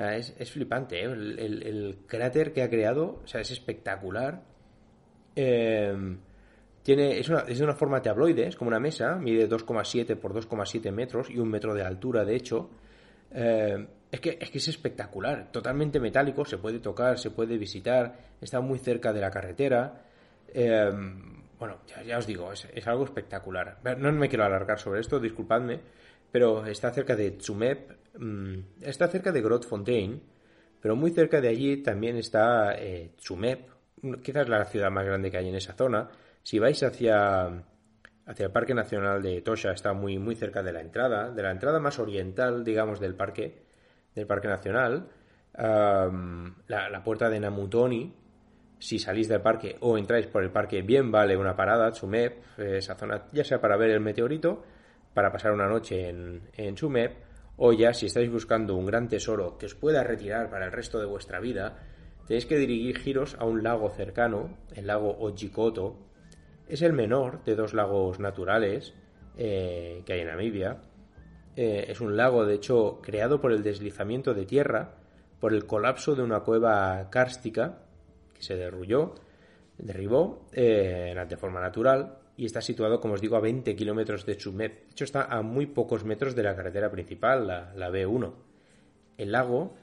[0.07, 1.05] es, flipante, ¿eh?
[1.05, 4.43] el, cráter que ha creado, o sea, es espectacular.
[5.35, 6.19] Em,
[6.83, 10.33] tiene, es, una, es de una forma tabloide, es como una mesa, mide 2,7 por
[10.35, 12.71] 2,7 metros y un metro de altura, de hecho.
[13.33, 18.17] Em, es, que, es que es espectacular, totalmente metálico, se puede tocar, se puede visitar,
[18.41, 20.05] está muy cerca de la carretera.
[20.53, 23.79] Em, bueno, ya, os digo, es, algo espectacular.
[23.99, 25.81] No me quiero alargar sobre esto, disculpadme,
[26.31, 30.23] pero está cerca de Tsumeb, mm, está cerca de Grootfontein,
[30.81, 33.61] pero muy cerca de allí también está eh, Tsumeb,
[34.23, 36.09] quizás la ciudad más grande que hay en esa zona.
[36.43, 37.65] Si vais hacia,
[38.27, 41.51] hacia el Parque Nacional de Tosha, está muy, muy cerca de la entrada, de la
[41.51, 43.63] entrada más oriental, digamos, del parque,
[44.15, 45.09] del parque nacional,
[45.59, 48.15] la, puerta de Namutoni,
[48.79, 52.95] si salís del parque o entráis por el parque, bien vale una parada, Tsumeb, esa
[52.95, 54.63] zona, ya sea para ver el meteorito,
[55.15, 56.77] para pasar una noche en, en
[57.57, 61.01] o ya si estáis buscando un gran tesoro que os pueda retirar para el resto
[61.01, 61.77] de vuestra vida,
[62.27, 65.97] tenéis que dirigiros a un lago cercano, el lago Ojikoto.
[66.69, 68.95] Es el menor de dos lagos naturales
[69.37, 70.83] eh, que hay en Namibia.
[71.57, 74.95] Eh, es un lago, de hecho, creado por el deslizamiento de tierra,
[75.41, 77.88] por el colapso de una cueva kárstica
[78.39, 79.15] se derrulló,
[79.79, 84.37] derribó eh, de forma natural y está situado, como os digo, a 20 kilómetros de
[84.37, 84.71] Chumeb.
[84.71, 88.33] De hecho, está a muy pocos metros de la carretera principal, la, B1.
[89.17, 89.75] El lago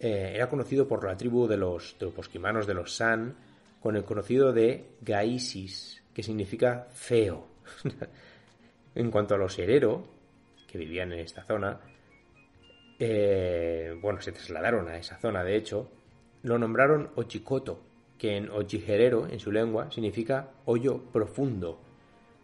[0.00, 3.36] eh, era conocido por la tribu de los, de posquimanos de los San,
[3.80, 7.46] con el conocido de Gaisis, que significa feo.
[8.94, 10.04] en cuanto a los herero,
[10.66, 11.80] que vivían en esta zona,
[12.98, 15.90] eh, bueno, se trasladaron a esa zona, de hecho,
[16.42, 21.80] lo nombraron Ochikoto, que en Ochigerero, en su lengua, significa hoyo profundo.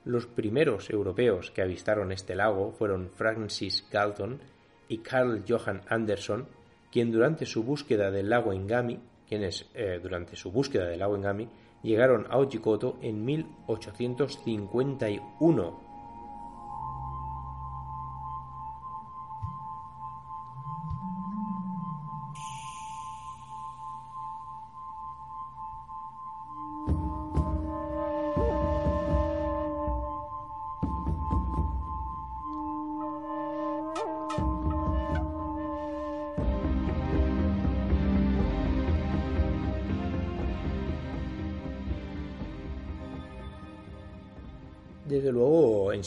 [0.05, 4.41] Los primeros europeos que avistaron este lago fueron Francis Galton
[4.89, 6.47] y Carl Johan Anderson,
[6.91, 8.99] quien durante su búsqueda del lago Engami,
[9.29, 11.49] quienes eh, durante su búsqueda del lago Engami
[11.83, 15.88] llegaron a Ochikoto en 1851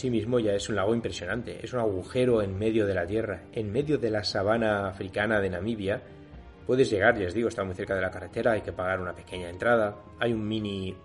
[0.01, 1.63] sí mismo ya es un lago impresionante.
[1.63, 5.51] Es un agujero en medio de la tierra, en medio de la sabana africana de
[5.51, 6.01] Namibia.
[6.65, 9.13] Puedes llegar, ya os digo, está muy cerca de la carretera, hay que pagar una
[9.13, 9.95] pequeña entrada.
[10.19, 10.95] Hay un mini,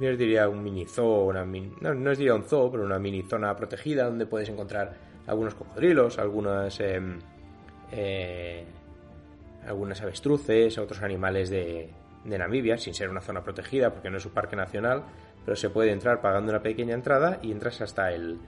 [0.00, 3.22] yo os diría un mini zoo, no, no os diría un zoo, pero una mini
[3.22, 4.94] zona protegida donde puedes encontrar
[5.26, 7.18] algunos cocodrilos, algunas, em,
[7.90, 8.64] eh,
[9.66, 11.90] avestruces, otros animales de,
[12.24, 15.02] de Namibia, sin ser una zona protegida porque no es un parque nacional,
[15.46, 18.40] pero se puede entrar pagando una pequeña entrada y entras hasta el,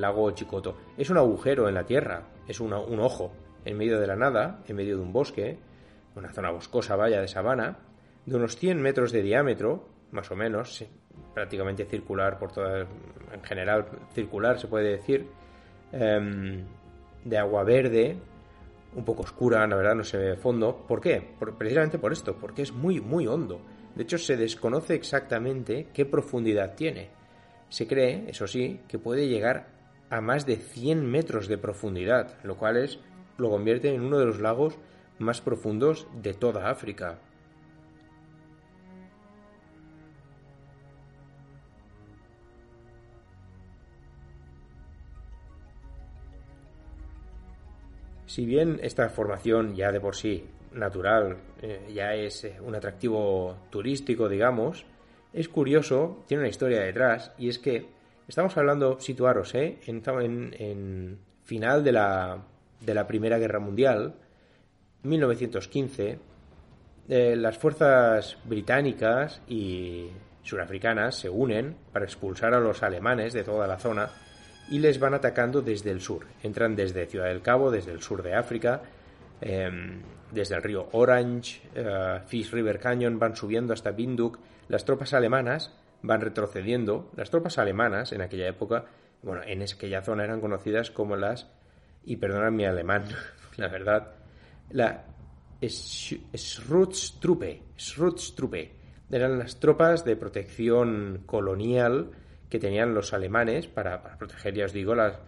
[0.00, 0.78] lago Chicoto.
[0.96, 3.32] Es un agujero en la tierra, es un ojo
[3.64, 5.58] en medio de la nada, en medio de un bosque,
[6.14, 7.78] una zona boscosa, vaya, de sabana,
[8.24, 10.84] de unos 100 metros de diámetro, más o menos,
[11.34, 12.86] prácticamente circular por toda,
[13.32, 15.26] en general circular se puede decir,
[15.90, 16.64] em,
[17.24, 18.16] de agua verde,
[18.94, 20.84] un poco oscura, la verdad no se ve fondo.
[20.86, 21.34] ¿Por qué?
[21.58, 23.60] precisamente por esto, porque es muy, muy hondo.
[23.94, 27.10] De hecho, se desconoce exactamente qué profundidad tiene.
[27.68, 29.68] Se cree, eso sí, que puede llegar
[30.10, 32.98] a más de 100 metros de profundidad, lo cual es,
[33.38, 34.78] lo convierte en uno de los lagos
[35.18, 37.18] más profundos de toda África.
[48.26, 53.56] Si bien esta formación ya de por sí natural eh, ya es eh, un atractivo
[53.70, 54.84] turístico, digamos,
[55.32, 57.86] es curioso, tiene una historia detrás, y es que
[58.28, 59.78] estamos hablando, situaros, ¿eh?
[59.86, 62.38] en, final de la,
[62.80, 64.14] de la Primera Guerra Mundial,
[65.02, 66.18] 1915,
[67.08, 70.08] eh, las fuerzas británicas y
[70.42, 74.10] surafricanas se unen para expulsar a los alemanes de toda la zona
[74.70, 76.26] y les van atacando desde el sur.
[76.42, 78.82] Entran desde Ciudad del Cabo, desde el sur de África,
[79.44, 84.38] Em, desde el río Orange, eh, Fish River Canyon, van subiendo hasta Binduk.
[84.68, 87.10] Las tropas alemanas van retrocediendo.
[87.16, 88.84] Las tropas alemanas en aquella época,
[89.22, 91.50] bueno, en aquella zona eran conocidas como las,
[92.04, 93.04] y perdonad mi alemán,
[93.56, 94.14] la verdad,
[94.70, 95.06] la
[95.60, 98.76] Schutztruppe, Schutztruppe.
[99.10, 102.12] Eran las tropas de protección colonial
[102.48, 105.18] que tenían los alemanes para, para proteger, ya os digo, las,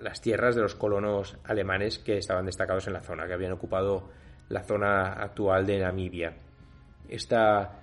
[0.00, 4.08] las tierras de los colonos alemanes que estaban destacados en la zona, que habían ocupado
[4.48, 6.34] la zona actual de Namibia.
[7.08, 7.80] Esta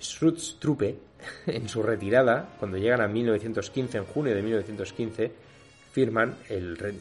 [0.00, 0.98] Schutztruppe,
[1.46, 5.32] en su retirada, cuando llegan a 1915, en junio de 1915,
[5.92, 6.36] firman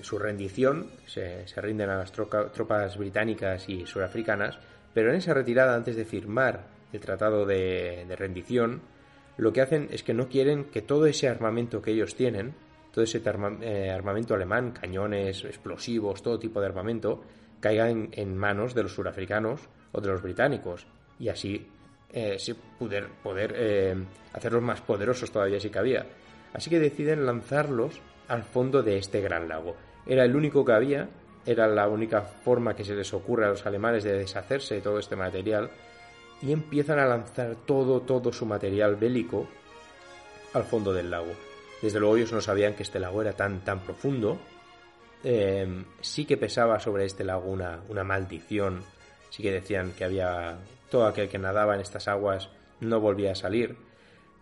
[0.01, 4.57] su rendición, se, rinden a las tropas británicas y surafricanas,
[4.93, 8.81] pero en esa retirada, antes de firmar el tratado de rendición,
[9.37, 12.55] lo que hacen es que no quieren que todo ese armamento que ellos tienen,
[12.97, 13.21] todo ese
[13.61, 17.21] eh, armamento alemán, cañones, explosivos, todo tipo de armamento,
[17.59, 20.87] caiga en, manos de los surafricanos o de los británicos
[21.19, 21.67] y así
[22.11, 22.37] eh,
[22.79, 23.95] poder, poder eh,
[24.33, 26.07] hacerlos más poderosos todavía si cabía.
[26.53, 29.75] Así que deciden lanzarlos al fondo de este gran lago.
[30.07, 31.07] Era el único que había,
[31.45, 34.97] era la única forma que se les ocurre a los alemanes de deshacerse de todo
[34.97, 35.69] este material
[36.41, 39.47] y empiezan a lanzar todo, todo su material bélico
[40.55, 41.46] al fondo del lago.
[41.81, 44.39] Desde luego ellos no sabían que este lago era tan, tan profundo.
[45.23, 48.81] Em, sí que pesaba sobre este lago una, una maldición.
[49.29, 50.57] Sí que decían que había
[50.89, 52.49] todo aquel que nadaba en estas aguas
[52.79, 53.77] no volvía a salir.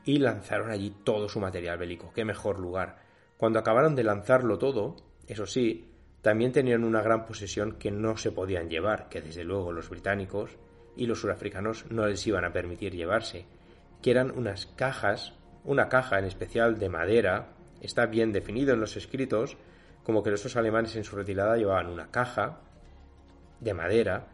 [0.05, 2.11] Y lanzaron allí todo su material bélico.
[2.13, 2.99] Qué mejor lugar.
[3.37, 4.95] Cuando acabaron de lanzarlo todo,
[5.27, 9.71] eso sí, también tenían una gran posesión que no se podían llevar, que desde luego
[9.71, 10.57] los británicos
[10.95, 13.45] y los surafricanos no les iban a permitir llevarse,
[14.01, 15.33] que eran unas cajas
[15.65, 17.47] una caja en especial de madera,
[17.81, 19.57] está bien definido en los escritos,
[20.03, 22.59] como que esos alemanes en su retirada llevaban una caja
[23.59, 24.27] de madera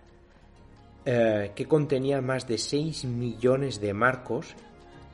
[1.06, 4.56] eh, que contenía más de 6 millones de marcos,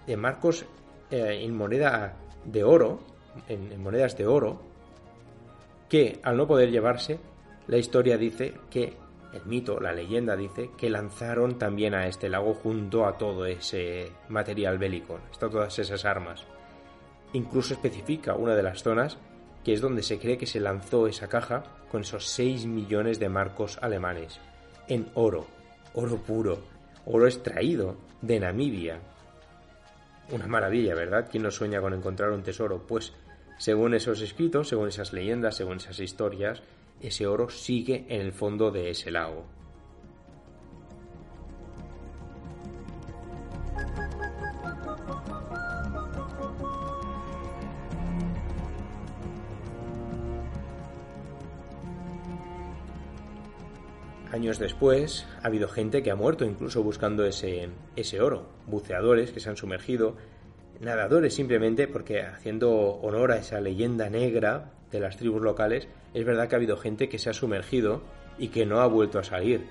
[0.06, 0.66] de marcos
[1.12, 3.00] eh, en moneda de oro,
[3.48, 4.62] en monedas de oro,
[5.88, 7.20] que al no poder llevarse,
[7.68, 8.98] la historia dice que
[9.38, 14.12] el mito, la leyenda dice que lanzaron también a este lago junto a todo ese
[14.30, 16.44] material bélico, hasta todas esas armas.
[17.34, 19.18] Incluso especifica una de las zonas
[19.64, 23.30] que es donde se cree que se lanzó esa caja con esos 6 millones de
[23.30, 24.40] marcos alemanes,
[24.88, 25.46] en oro,
[25.94, 26.60] oro puro,
[27.06, 29.00] oro extraído de Namibia.
[30.32, 31.28] Una maravilla, ¿verdad?
[31.30, 32.86] ¿Quién no sueña con encontrar un tesoro?
[32.88, 33.14] Pues
[33.58, 36.62] según esos escritos, según esas leyendas, según esas historias,
[37.02, 39.46] ese oro sigue en el fondo de ese lago.
[54.32, 59.40] Años después, ha habido gente que ha muerto incluso buscando ese, ese oro, buceadores que
[59.40, 60.16] se han sumergido,
[60.80, 65.88] nadadores simplemente porque haciendo honor a esa leyenda negra de las tribus locales,
[66.18, 68.02] es verdad que ha habido gente que se ha sumergido
[68.40, 69.68] y que no ha vuelto a salir.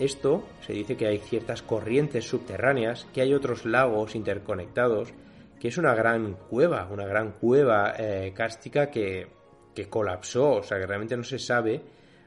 [0.00, 5.14] Esto se dice que hay ciertas corrientes subterráneas, que hay otros lagos interconectados,
[5.60, 9.28] que es una gran cueva, una gran cueva eh, cástica que,
[9.72, 11.82] que colapsó, o sea que realmente no se sabe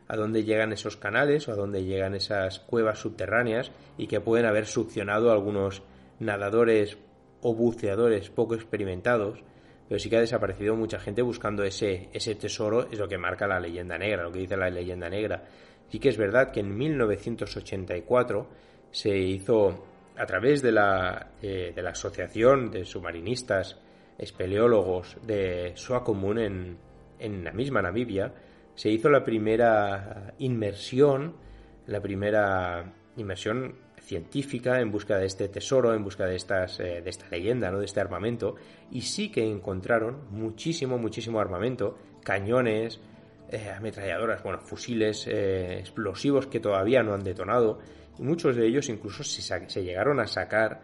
[0.08, 4.46] a dónde llegan esos canales o a dónde llegan esas cuevas subterráneas y que pueden
[4.46, 5.84] haber succionado a algunos
[6.20, 6.98] nadadores
[7.42, 9.44] o buceadores poco experimentados
[9.92, 13.46] pero sí que ha desaparecido mucha gente buscando ese, ese tesoro, es lo que marca
[13.46, 15.44] la leyenda negra, lo que dice la leyenda negra.
[15.90, 18.48] Sí que es verdad que en 1984
[18.90, 19.84] se hizo
[20.16, 23.82] a través de la, eh, de la Asociación de Submarinistas
[24.18, 26.78] Espeleólogos de Swakopmund en,
[27.20, 28.34] en la misma Namibia,
[28.74, 31.36] se hizo la primera inmersión,
[31.88, 37.10] la primera inmersión científica en busca de este tesoro, en busca de, estas, eh, de
[37.10, 37.80] esta leyenda, ¿no?
[37.80, 38.56] de este armamento,
[38.92, 43.00] y sí que encontraron muchísimo, muchísimo armamento, cañones,
[43.50, 47.80] eh, ametralladoras, bueno, fusiles eh, explosivos que todavía no han detonado,
[48.18, 50.82] y muchos de ellos incluso se, llegaron a sacar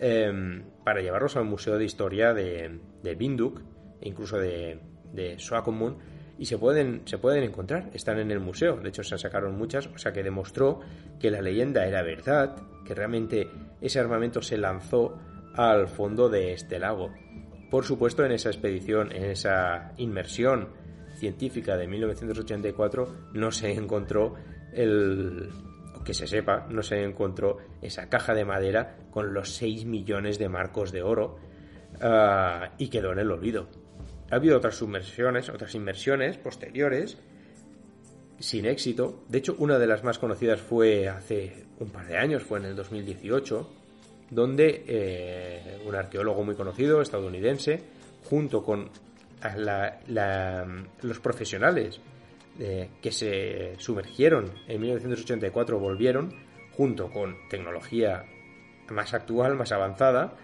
[0.00, 3.60] em, para llevarlos al Museo de Historia de, de Binduk,
[4.00, 4.78] e incluso de,
[5.12, 5.38] de
[6.38, 9.88] y se pueden, se pueden encontrar, están en el museo, de hecho se sacaron muchas,
[9.88, 10.80] o sea que demostró
[11.18, 15.18] que la leyenda era verdad, que realmente ese armamento se lanzó
[15.54, 17.12] al fondo de este lago.
[17.70, 20.68] Por supuesto, en esa expedición, en esa inmersión
[21.16, 24.34] científica de 1984, no se encontró
[24.72, 25.50] el,
[26.04, 30.48] que se sepa, no se encontró esa caja de madera con los 6 millones de
[30.48, 31.36] marcos de oro
[32.00, 33.68] ah, y quedó en el olvido.
[34.30, 37.18] Ha habido otras sumersiones, otras inmersiones posteriores,
[38.38, 39.24] sin éxito.
[39.28, 42.66] De hecho, una de las más conocidas fue hace un par de años, fue en
[42.66, 43.68] el 2018,
[44.30, 47.82] donde eh, un arqueólogo muy conocido, estadounidense,
[48.24, 48.90] junto con
[51.02, 52.00] los profesionales
[52.58, 56.34] eh, que se sumergieron en 1984, volvieron,
[56.72, 58.24] junto con tecnología
[58.90, 60.36] más actual, más avanzada,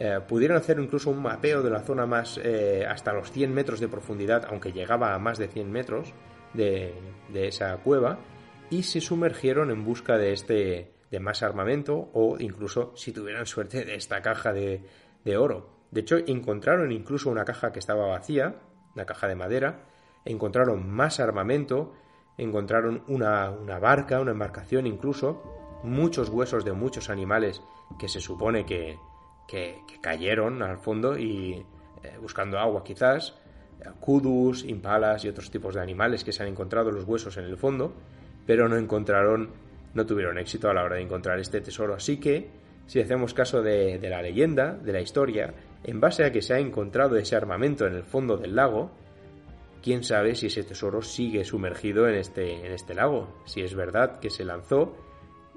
[0.00, 3.80] eh, pudieron hacer incluso un mapeo de la zona más eh, hasta los 100 metros
[3.80, 6.14] de profundidad, aunque llegaba a más de 100 metros
[6.54, 6.94] de,
[7.34, 8.20] esa cueva,
[8.70, 13.84] y se sumergieron en busca de este de más armamento o incluso si tuvieran suerte
[13.84, 14.84] de esta caja de,
[15.36, 15.70] oro.
[15.90, 18.54] De hecho, encontraron incluso una caja que estaba vacía,
[18.94, 19.84] una caja de madera,
[20.24, 21.94] encontraron más armamento,
[22.36, 27.62] encontraron una, una barca, una embarcación incluso, muchos huesos de muchos animales
[27.98, 28.98] que se supone que,
[29.48, 31.54] que, cayeron al fondo y
[32.04, 33.34] eh, buscando agua quizás,
[34.00, 37.56] kudus, impalas y otros tipos de animales que se han encontrado los huesos en el
[37.56, 37.94] fondo,
[38.46, 39.50] pero no encontraron,
[39.94, 41.94] no tuvieron éxito a la hora de encontrar este tesoro.
[41.94, 42.48] Así que
[42.86, 45.52] si hacemos caso de, la leyenda, de la historia,
[45.84, 48.90] en base a que se ha encontrado ese armamento en el fondo del lago,
[49.82, 54.18] quién sabe si ese tesoro sigue sumergido en este, en este lago, si es verdad
[54.20, 54.96] que se lanzó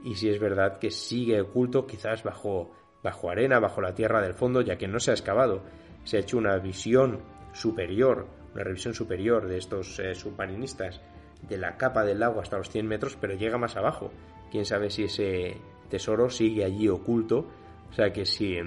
[0.03, 2.71] y si es verdad que sigue oculto quizás bajo,
[3.03, 5.63] bajo arena, bajo la tierra del fondo, ya que no se ha excavado.
[6.03, 7.19] Se ha hecho una visión
[7.53, 11.01] superior, una revisión superior de estos eh, submarinistas
[11.47, 14.11] de la capa del lago hasta los 100 metros, pero llega más abajo.
[14.51, 15.57] Quién sabe si ese
[15.89, 17.47] tesoro sigue allí oculto.
[17.89, 18.57] O sea que si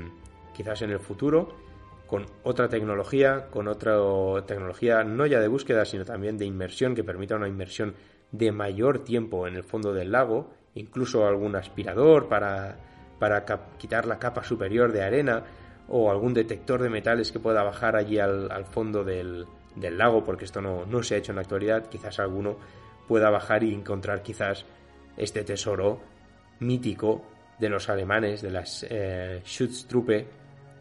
[0.55, 1.57] quizás en el futuro,
[2.07, 3.97] con otra tecnología, con otra
[4.47, 7.95] tecnología no ya de búsqueda, sino también de inmersión, que permita una inmersión
[8.32, 12.76] de mayor tiempo en el fondo del lago, incluso algún aspirador para,
[13.18, 13.44] para
[13.78, 15.44] quitar la capa superior de arena
[15.88, 19.46] o algún detector de metales que pueda bajar allí al, fondo del,
[19.76, 22.56] lago, porque esto no, no se ha hecho en la actualidad, quizás alguno
[23.06, 24.64] pueda bajar y encontrar quizás
[25.16, 26.00] este tesoro
[26.60, 27.24] mítico
[27.58, 30.26] de los alemanes, de las eh, Schutztruppe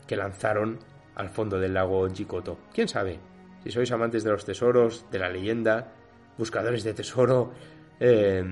[0.08, 0.80] que lanzaron
[1.16, 2.58] al fondo del lago Jikoto.
[2.74, 3.20] ¿Quién sabe?
[3.64, 5.94] Si sois amantes de los tesoros, de la leyenda,
[6.38, 7.54] buscadores de tesoro,
[8.00, 8.44] eh,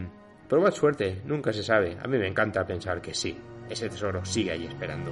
[0.47, 1.97] probad suerte, nunca se sabe.
[2.01, 3.38] A mí me encanta pensar que sí,
[3.72, 5.11] ese tesoro sigue ahí esperando.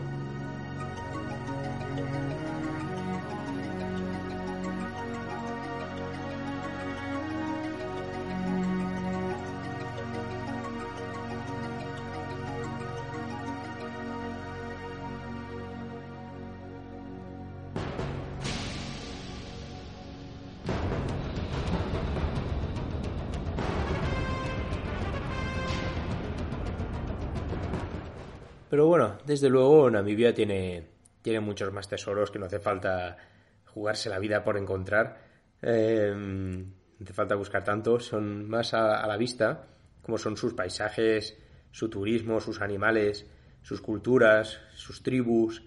[29.29, 30.87] Desde luego Namibia tiene,
[31.21, 33.15] tiene muchos más tesoros que no hace falta
[33.63, 35.21] jugarse la vida por encontrar.
[35.61, 39.67] Eh, no hace falta buscar tanto, son más a, la vista,
[40.01, 41.37] como son sus paisajes,
[41.69, 43.27] su turismo, sus animales,
[43.61, 45.61] sus culturas, sus tribus,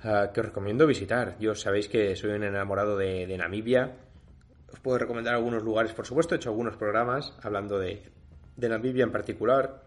[0.00, 1.36] que os recomiendo visitar.
[1.40, 3.96] Yo sabéis que soy un enamorado de, Namibia.
[4.72, 8.00] Os puedo recomendar algunos lugares, por supuesto, he hecho algunos programas hablando de,
[8.56, 9.82] de Namibia en particular,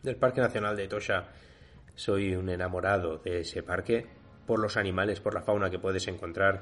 [0.00, 1.26] del Parque Nacional de Tosha
[1.96, 4.06] soy un enamorado de ese parque
[4.46, 6.60] por los animales, por la fauna que puedes encontrar.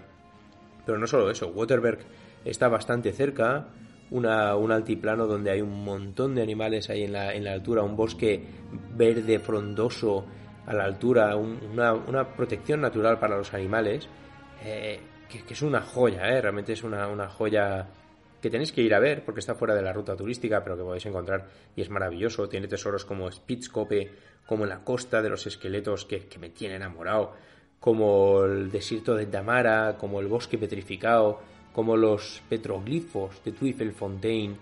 [0.86, 1.98] Pero no solo eso, Waterberg
[2.44, 3.68] está bastante cerca,
[4.10, 8.42] un altiplano donde hay un montón de animales ahí en la, altura, un bosque
[8.96, 10.24] verde frondoso
[10.66, 14.08] a la altura, una, protección natural para los animales,
[14.64, 17.88] eh, que, es una joya, eh, realmente es una joya
[18.44, 20.82] que tenéis que ir a ver porque está fuera de la ruta turística, pero que
[20.82, 22.46] podéis encontrar y es maravilloso.
[22.46, 24.10] Tiene tesoros como Spitzkope,
[24.44, 27.32] como la costa de los esqueletos que, me tiene enamorado,
[27.80, 31.40] como el desierto de Damara, como el bosque petrificado,
[31.72, 34.58] como los petroglifos de Twiffelfontein,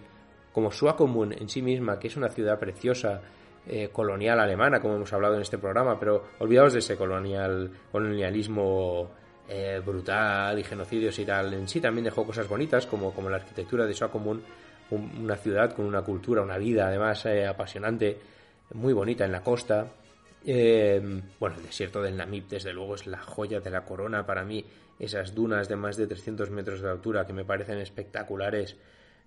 [0.52, 3.20] como Swakopmund en sí misma, que es una ciudad preciosa,
[3.66, 9.10] eh, colonial alemana, como hemos hablado en este programa, pero olvidaos de ese colonial, colonialismo
[9.54, 11.52] eh, brutal y genocidios y tal.
[11.52, 14.42] En sí también dejó cosas bonitas, como, como la arquitectura de Swakopmund,
[14.90, 18.18] una ciudad con una cultura, una vida además eh, apasionante,
[18.72, 19.86] muy bonita en la costa.
[20.46, 24.42] Eh, bueno, el desierto del Namib, desde luego, es la joya de la corona para
[24.42, 24.64] mí.
[24.98, 28.74] Esas dunas de más de 300 metros de altura que me parecen espectaculares.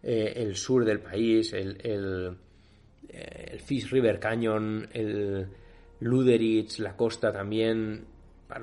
[0.01, 2.37] el sur del país, el, el,
[3.09, 5.47] el Fish River Canyon, el
[5.99, 8.05] Luderitz, la costa también,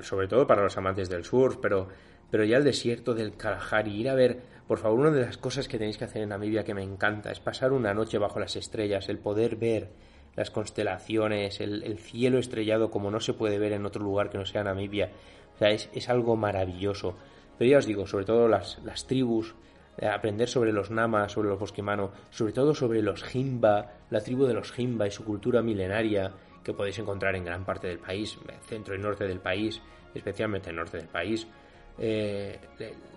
[0.01, 1.87] sobre todo para los amantes del surf, pero,
[2.31, 5.67] pero ya el desierto del Kalahari, ir a ver, por favor, una de las cosas
[5.67, 8.55] que tenéis que hacer en Namibia que me encanta es pasar una noche bajo las
[8.55, 9.89] estrellas, el poder ver
[10.35, 14.45] las constelaciones, el, cielo estrellado como no se puede ver en otro lugar que no
[14.45, 15.11] sea Namibia.
[15.55, 17.15] O sea, es, algo maravilloso.
[17.57, 19.53] Pero ya os digo, sobre todo las, las tribus,
[19.97, 24.45] eh, aprender sobre los Namas, sobre los Bosquemano, sobre todo sobre los Jimba, la tribu
[24.45, 26.31] de los Jimba y su cultura milenaria,
[26.63, 28.37] que podéis encontrar en gran parte del país,
[28.67, 29.81] centro y norte del país,
[30.13, 31.47] especialmente el norte del país.
[31.97, 32.59] Eh,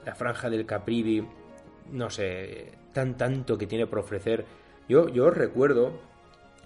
[0.04, 1.26] la franja del Caprivi,
[1.92, 4.44] no sé, tan tanto que tiene por ofrecer.
[4.88, 5.92] Yo, yo recuerdo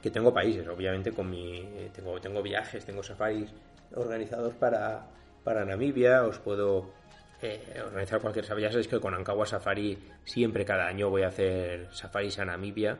[0.02, 3.52] que tengo países, obviamente, con mi, tengo, tengo viajes, tengo safaris
[3.94, 5.06] organizados para,
[5.44, 6.90] para Namibia, os puedo
[7.42, 8.62] eh, organizar cualquier safari.
[8.62, 12.98] Ya sabéis que con Ankawa Safari siempre cada año voy a hacer safaris a Namibia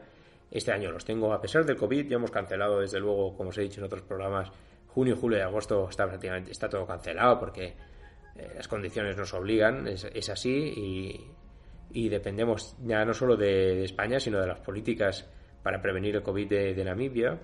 [0.51, 3.59] este año los tengo, a pesar del COVID, ya hemos cancelado, desde luego, como os
[3.59, 4.51] he dicho en otros programas,
[4.89, 7.75] junio, julio y agosto está prácticamente está todo cancelado porque
[8.37, 11.31] eh, las condiciones nos obligan, es, así
[11.93, 15.29] y, dependemos ya no solo de, España, sino de las políticas
[15.63, 17.39] para prevenir el COVID de, Namibia.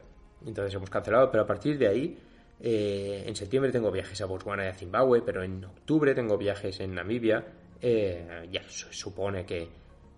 [0.44, 2.18] Entonces hemos cancelado, pero a partir de ahí,
[2.60, 6.78] eh, en septiembre tengo viajes a Botswana y a Zimbabue, pero en octubre tengo viajes
[6.80, 7.44] en Namibia.
[7.80, 9.68] Eh, ya se supone que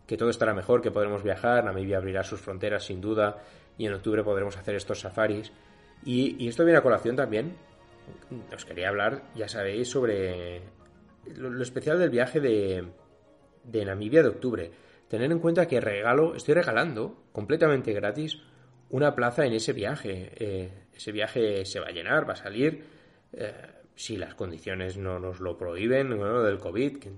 [0.08, 3.44] que todo estará mejor, que podremos viajar, Namibia abrirá sus fronteras sin duda
[3.76, 5.52] y en octubre podremos hacer estos safaris.
[6.04, 7.54] Y, esto viene a colación también
[8.54, 10.62] os quería hablar, ya sabéis, sobre
[11.36, 14.70] lo, especial del viaje de, Namibia de octubre.
[15.08, 18.38] Tener en cuenta que regalo, estoy regalando completamente gratis
[18.90, 20.32] una plaza en ese viaje.
[20.36, 22.82] Eh, ese viaje se va a llenar, va a salir,
[23.32, 23.52] eh,
[23.94, 27.10] si las condiciones no nos lo prohíben, bueno, del COVID, que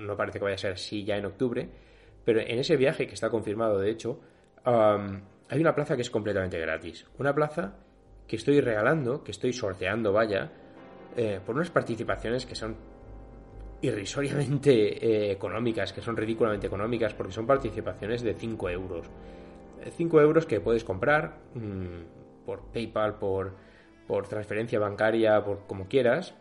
[0.00, 1.68] no, parece que vaya a ser así ya en octubre,
[2.24, 4.20] pero en ese viaje que está confirmado, de hecho,
[4.64, 7.06] hay una plaza que es completamente gratis.
[7.18, 7.74] Una plaza
[8.26, 10.50] que estoy regalando, que estoy sorteando, vaya,
[11.16, 12.76] eh, por unas participaciones que son
[13.82, 19.06] irrisoriamente económicas, que son ridículamente económicas, porque son participaciones de 5 euros.
[19.96, 23.54] 5 euros que puedes comprar mm, por PayPal, por,
[24.06, 26.34] por transferencia bancaria, por como quieras.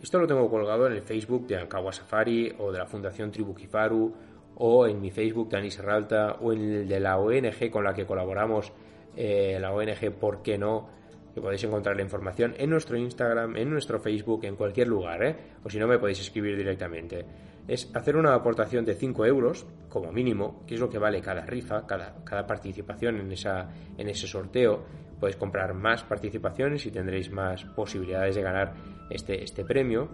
[0.00, 3.54] Esto lo tengo colgado en el Facebook de Ankawa Safari o de la Fundación Tribu
[3.54, 4.14] Kifaru
[4.56, 7.94] o en mi Facebook de Anis Serralta o en el de la ONG con la
[7.94, 8.72] que colaboramos,
[9.16, 10.88] eh, la ONG ¿Por qué no?
[11.34, 15.36] que podéis encontrar la información en nuestro Instagram, en nuestro Facebook, en cualquier lugar, ¿eh?
[15.62, 17.26] o si no me podéis escribir directamente
[17.68, 21.44] es hacer una aportación de 5 euros, como mínimo, que es lo que vale cada
[21.44, 24.84] rifa, cada, cada participación en, esa, en ese sorteo.
[25.18, 28.74] Podéis comprar más participaciones y tendréis más posibilidades de ganar
[29.10, 30.10] este, este premio.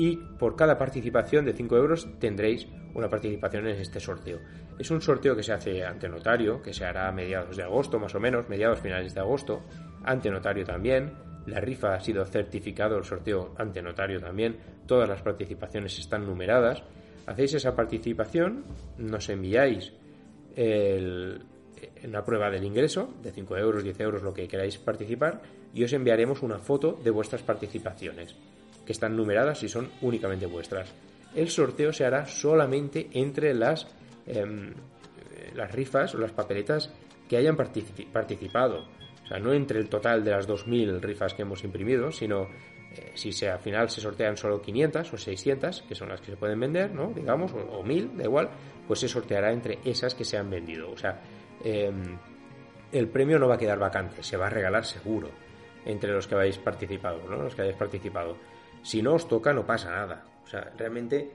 [0.00, 4.38] Y por cada participación de 5 euros tendréis una participación en este sorteo.
[4.78, 7.98] Es un sorteo que se hace ante notario, que se hará a mediados de agosto,
[7.98, 9.60] más o menos, mediados finales de agosto,
[10.02, 11.12] ante notario también
[11.44, 16.82] la rifa ha sido certificado, el sorteo ante notario también, todas las participaciones están numeradas.
[17.26, 18.64] Hacéis esa participación,
[18.96, 19.92] nos enviáis
[20.56, 25.42] una prueba del ingreso de 5 euros, 10 euros, lo que queráis participar,
[25.74, 28.34] y os enviaremos una foto de vuestras participaciones,
[28.92, 30.92] están numeradas y son únicamente vuestras.
[31.34, 33.86] El sorteo se hará solamente entre las,
[34.26, 34.72] em,
[35.54, 36.92] las rifas o las papeletas
[37.28, 38.86] que hayan participado
[39.30, 42.42] sea, no entre el total de las 2.000 rifas que hemos imprimido, sino
[42.92, 46.32] eh, si se, al final se sortean solo 500 o 600, que son las que
[46.32, 47.12] se pueden vender, ¿no?
[47.14, 48.50] Digamos, o, 1.000, da igual,
[48.86, 50.90] pues se sorteará entre esas que se han vendido.
[50.90, 51.20] O sea,
[51.64, 52.18] em,
[52.92, 55.30] el premio no va a quedar vacante, se va a regalar seguro
[55.84, 57.42] entre los que habéis participado, ¿no?
[57.42, 58.36] Los que habéis participado.
[58.82, 60.24] Si no os toca, no pasa nada.
[60.44, 61.30] O sea, realmente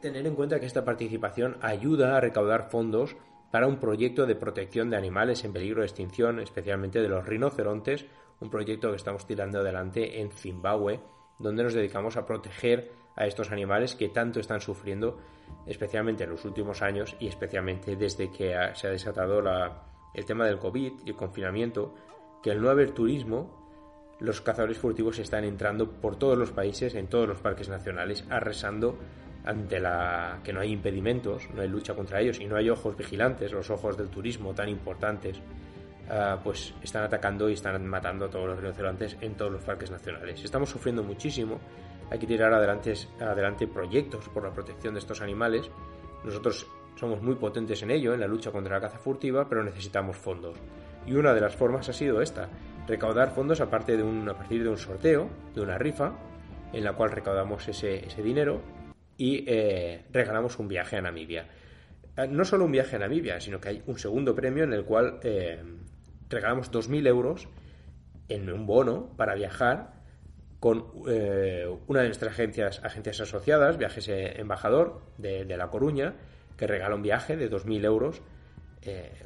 [0.00, 3.16] tener en cuenta que esta participación ayuda a recaudar fondos
[3.50, 8.06] para un proyecto de protección de animales en peligro de extinción, especialmente de los rinocerontes,
[8.40, 11.00] un proyecto que estamos tirando adelante en Zimbabue,
[11.38, 15.18] donde nos dedicamos a proteger a estos animales que tanto están sufriendo,
[15.66, 19.42] especialmente en los últimos años y especialmente desde que se ha desatado
[20.14, 21.94] el tema del COVID y el confinamiento,
[22.42, 23.67] que al no haber turismo,
[24.20, 28.98] los cazadores furtivos están entrando por todos los países, en todos los parques nacionales, arrasando
[29.44, 32.96] ante la que no hay impedimentos, no hay lucha contra ellos y no hay ojos
[32.96, 35.40] vigilantes, los ojos del turismo tan importantes,
[36.10, 39.90] ah, pues están atacando y están matando a todos los rinocerontes en todos los parques
[39.90, 40.44] nacionales.
[40.44, 41.60] Estamos sufriendo muchísimo,
[42.10, 45.70] hay que tirar adelante, adelante proyectos por la protección de estos animales.
[46.24, 46.66] Nosotros
[46.96, 50.56] somos muy potentes en ello, en la lucha contra la caza furtiva, pero necesitamos fondos.
[51.06, 52.48] Y una de las formas ha sido esta,
[52.88, 56.14] recaudar fondos aparte de un, a partir de un sorteo, de una rifa,
[56.72, 58.60] en la cual recaudamos ese, ese dinero
[59.16, 61.46] y eh, regalamos un viaje a Namibia.
[62.16, 64.84] Eh, no solo un viaje a Namibia, sino que hay un segundo premio en el
[64.84, 65.62] cual eh,
[66.30, 67.48] regalamos 2.000 euros
[68.28, 69.98] en un bono para viajar
[70.60, 76.14] con una de nuestras agencias, agencias asociadas, Viajes Embajador de, de La Coruña,
[76.56, 78.22] que regala un viaje de 2.000 euros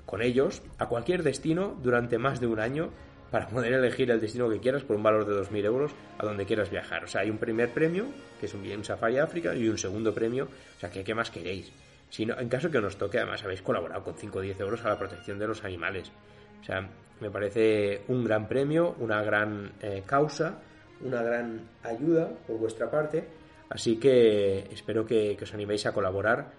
[0.05, 2.91] con ellos a cualquier destino durante más de un año
[3.33, 6.45] para poder elegir el destino que quieras por un valor de 2.000 euros a donde
[6.45, 7.03] quieras viajar.
[7.03, 8.05] O sea, hay un primer premio,
[8.39, 11.30] que es un, un Safari África, y un segundo premio, o sea, ¿qué, qué más
[11.30, 11.72] queréis?
[12.11, 14.91] Si en caso que nos toque, además habéis colaborado con 5 o 10 euros a
[14.91, 16.12] la protección de los animales.
[16.61, 16.87] O sea,
[17.20, 20.59] me parece un gran premio, una gran eh, causa,
[21.01, 23.26] una gran ayuda por vuestra parte.
[23.70, 26.53] Así que espero que, os animéis a colaborar.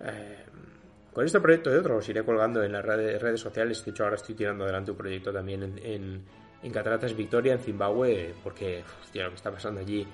[0.00, 0.44] Eh,
[1.14, 3.82] con este proyecto y otros os iré colgando en las redes, sociales.
[3.84, 6.24] De hecho, ahora estoy tirando adelante un proyecto también en,
[6.60, 8.82] en, Cataratas Victoria, en Zimbabue, porque
[9.14, 10.06] lo que está pasando allí eh,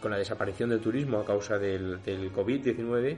[0.00, 3.16] con la desaparición del turismo a causa del, del COVID-19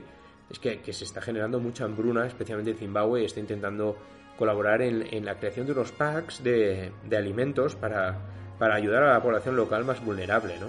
[0.49, 3.25] es que, que, se está generando mucha hambruna, especialmente en Zimbabue.
[3.25, 3.97] Está intentando
[4.37, 8.17] colaborar en, en la creación de unos packs de, de alimentos para,
[8.57, 10.67] para, ayudar a la población local más vulnerable, ¿no?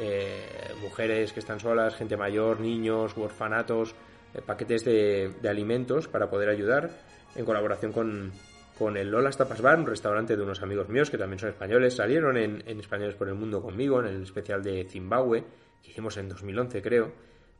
[0.00, 3.94] Eh, mujeres que están solas, gente mayor, niños, orfanatos
[4.40, 6.90] paquetes de, alimentos para poder ayudar
[7.34, 8.32] en colaboración con,
[8.78, 11.96] con el Lola Tapas Bar, un restaurante de unos amigos míos que también son españoles.
[11.96, 15.44] Salieron en, Españoles por el Mundo conmigo, en el especial de Zimbabue,
[15.82, 17.12] que hicimos en 2011 creo.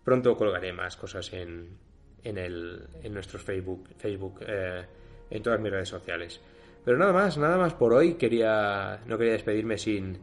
[0.05, 1.79] Pronto colgaré más cosas en,
[2.25, 4.85] en, el, en nuestros Facebook, Facebook eh,
[5.31, 6.41] en todas mis redes sociales.
[6.85, 8.15] Pero nada más, nada más por hoy.
[8.15, 10.19] Quería, no quería despedirme sin,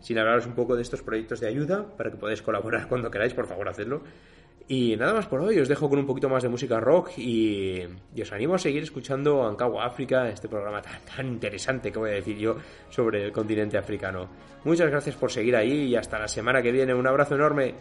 [0.00, 3.34] sin hablaros un poco de estos proyectos de ayuda para que podáis colaborar cuando queráis,
[3.34, 4.02] por favor, hacedlo.
[4.70, 7.82] Y nada más por hoy, os dejo con un poquito más de música rock y,
[8.20, 12.14] os animo a seguir escuchando Ankawa África, este programa tan, tan interesante que voy a
[12.14, 12.56] decir yo
[12.90, 14.28] sobre el continente africano.
[14.64, 16.92] Muchas gracias por seguir ahí y hasta la semana que viene.
[16.92, 17.74] Un abrazo enorme.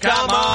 [0.00, 0.53] Come on.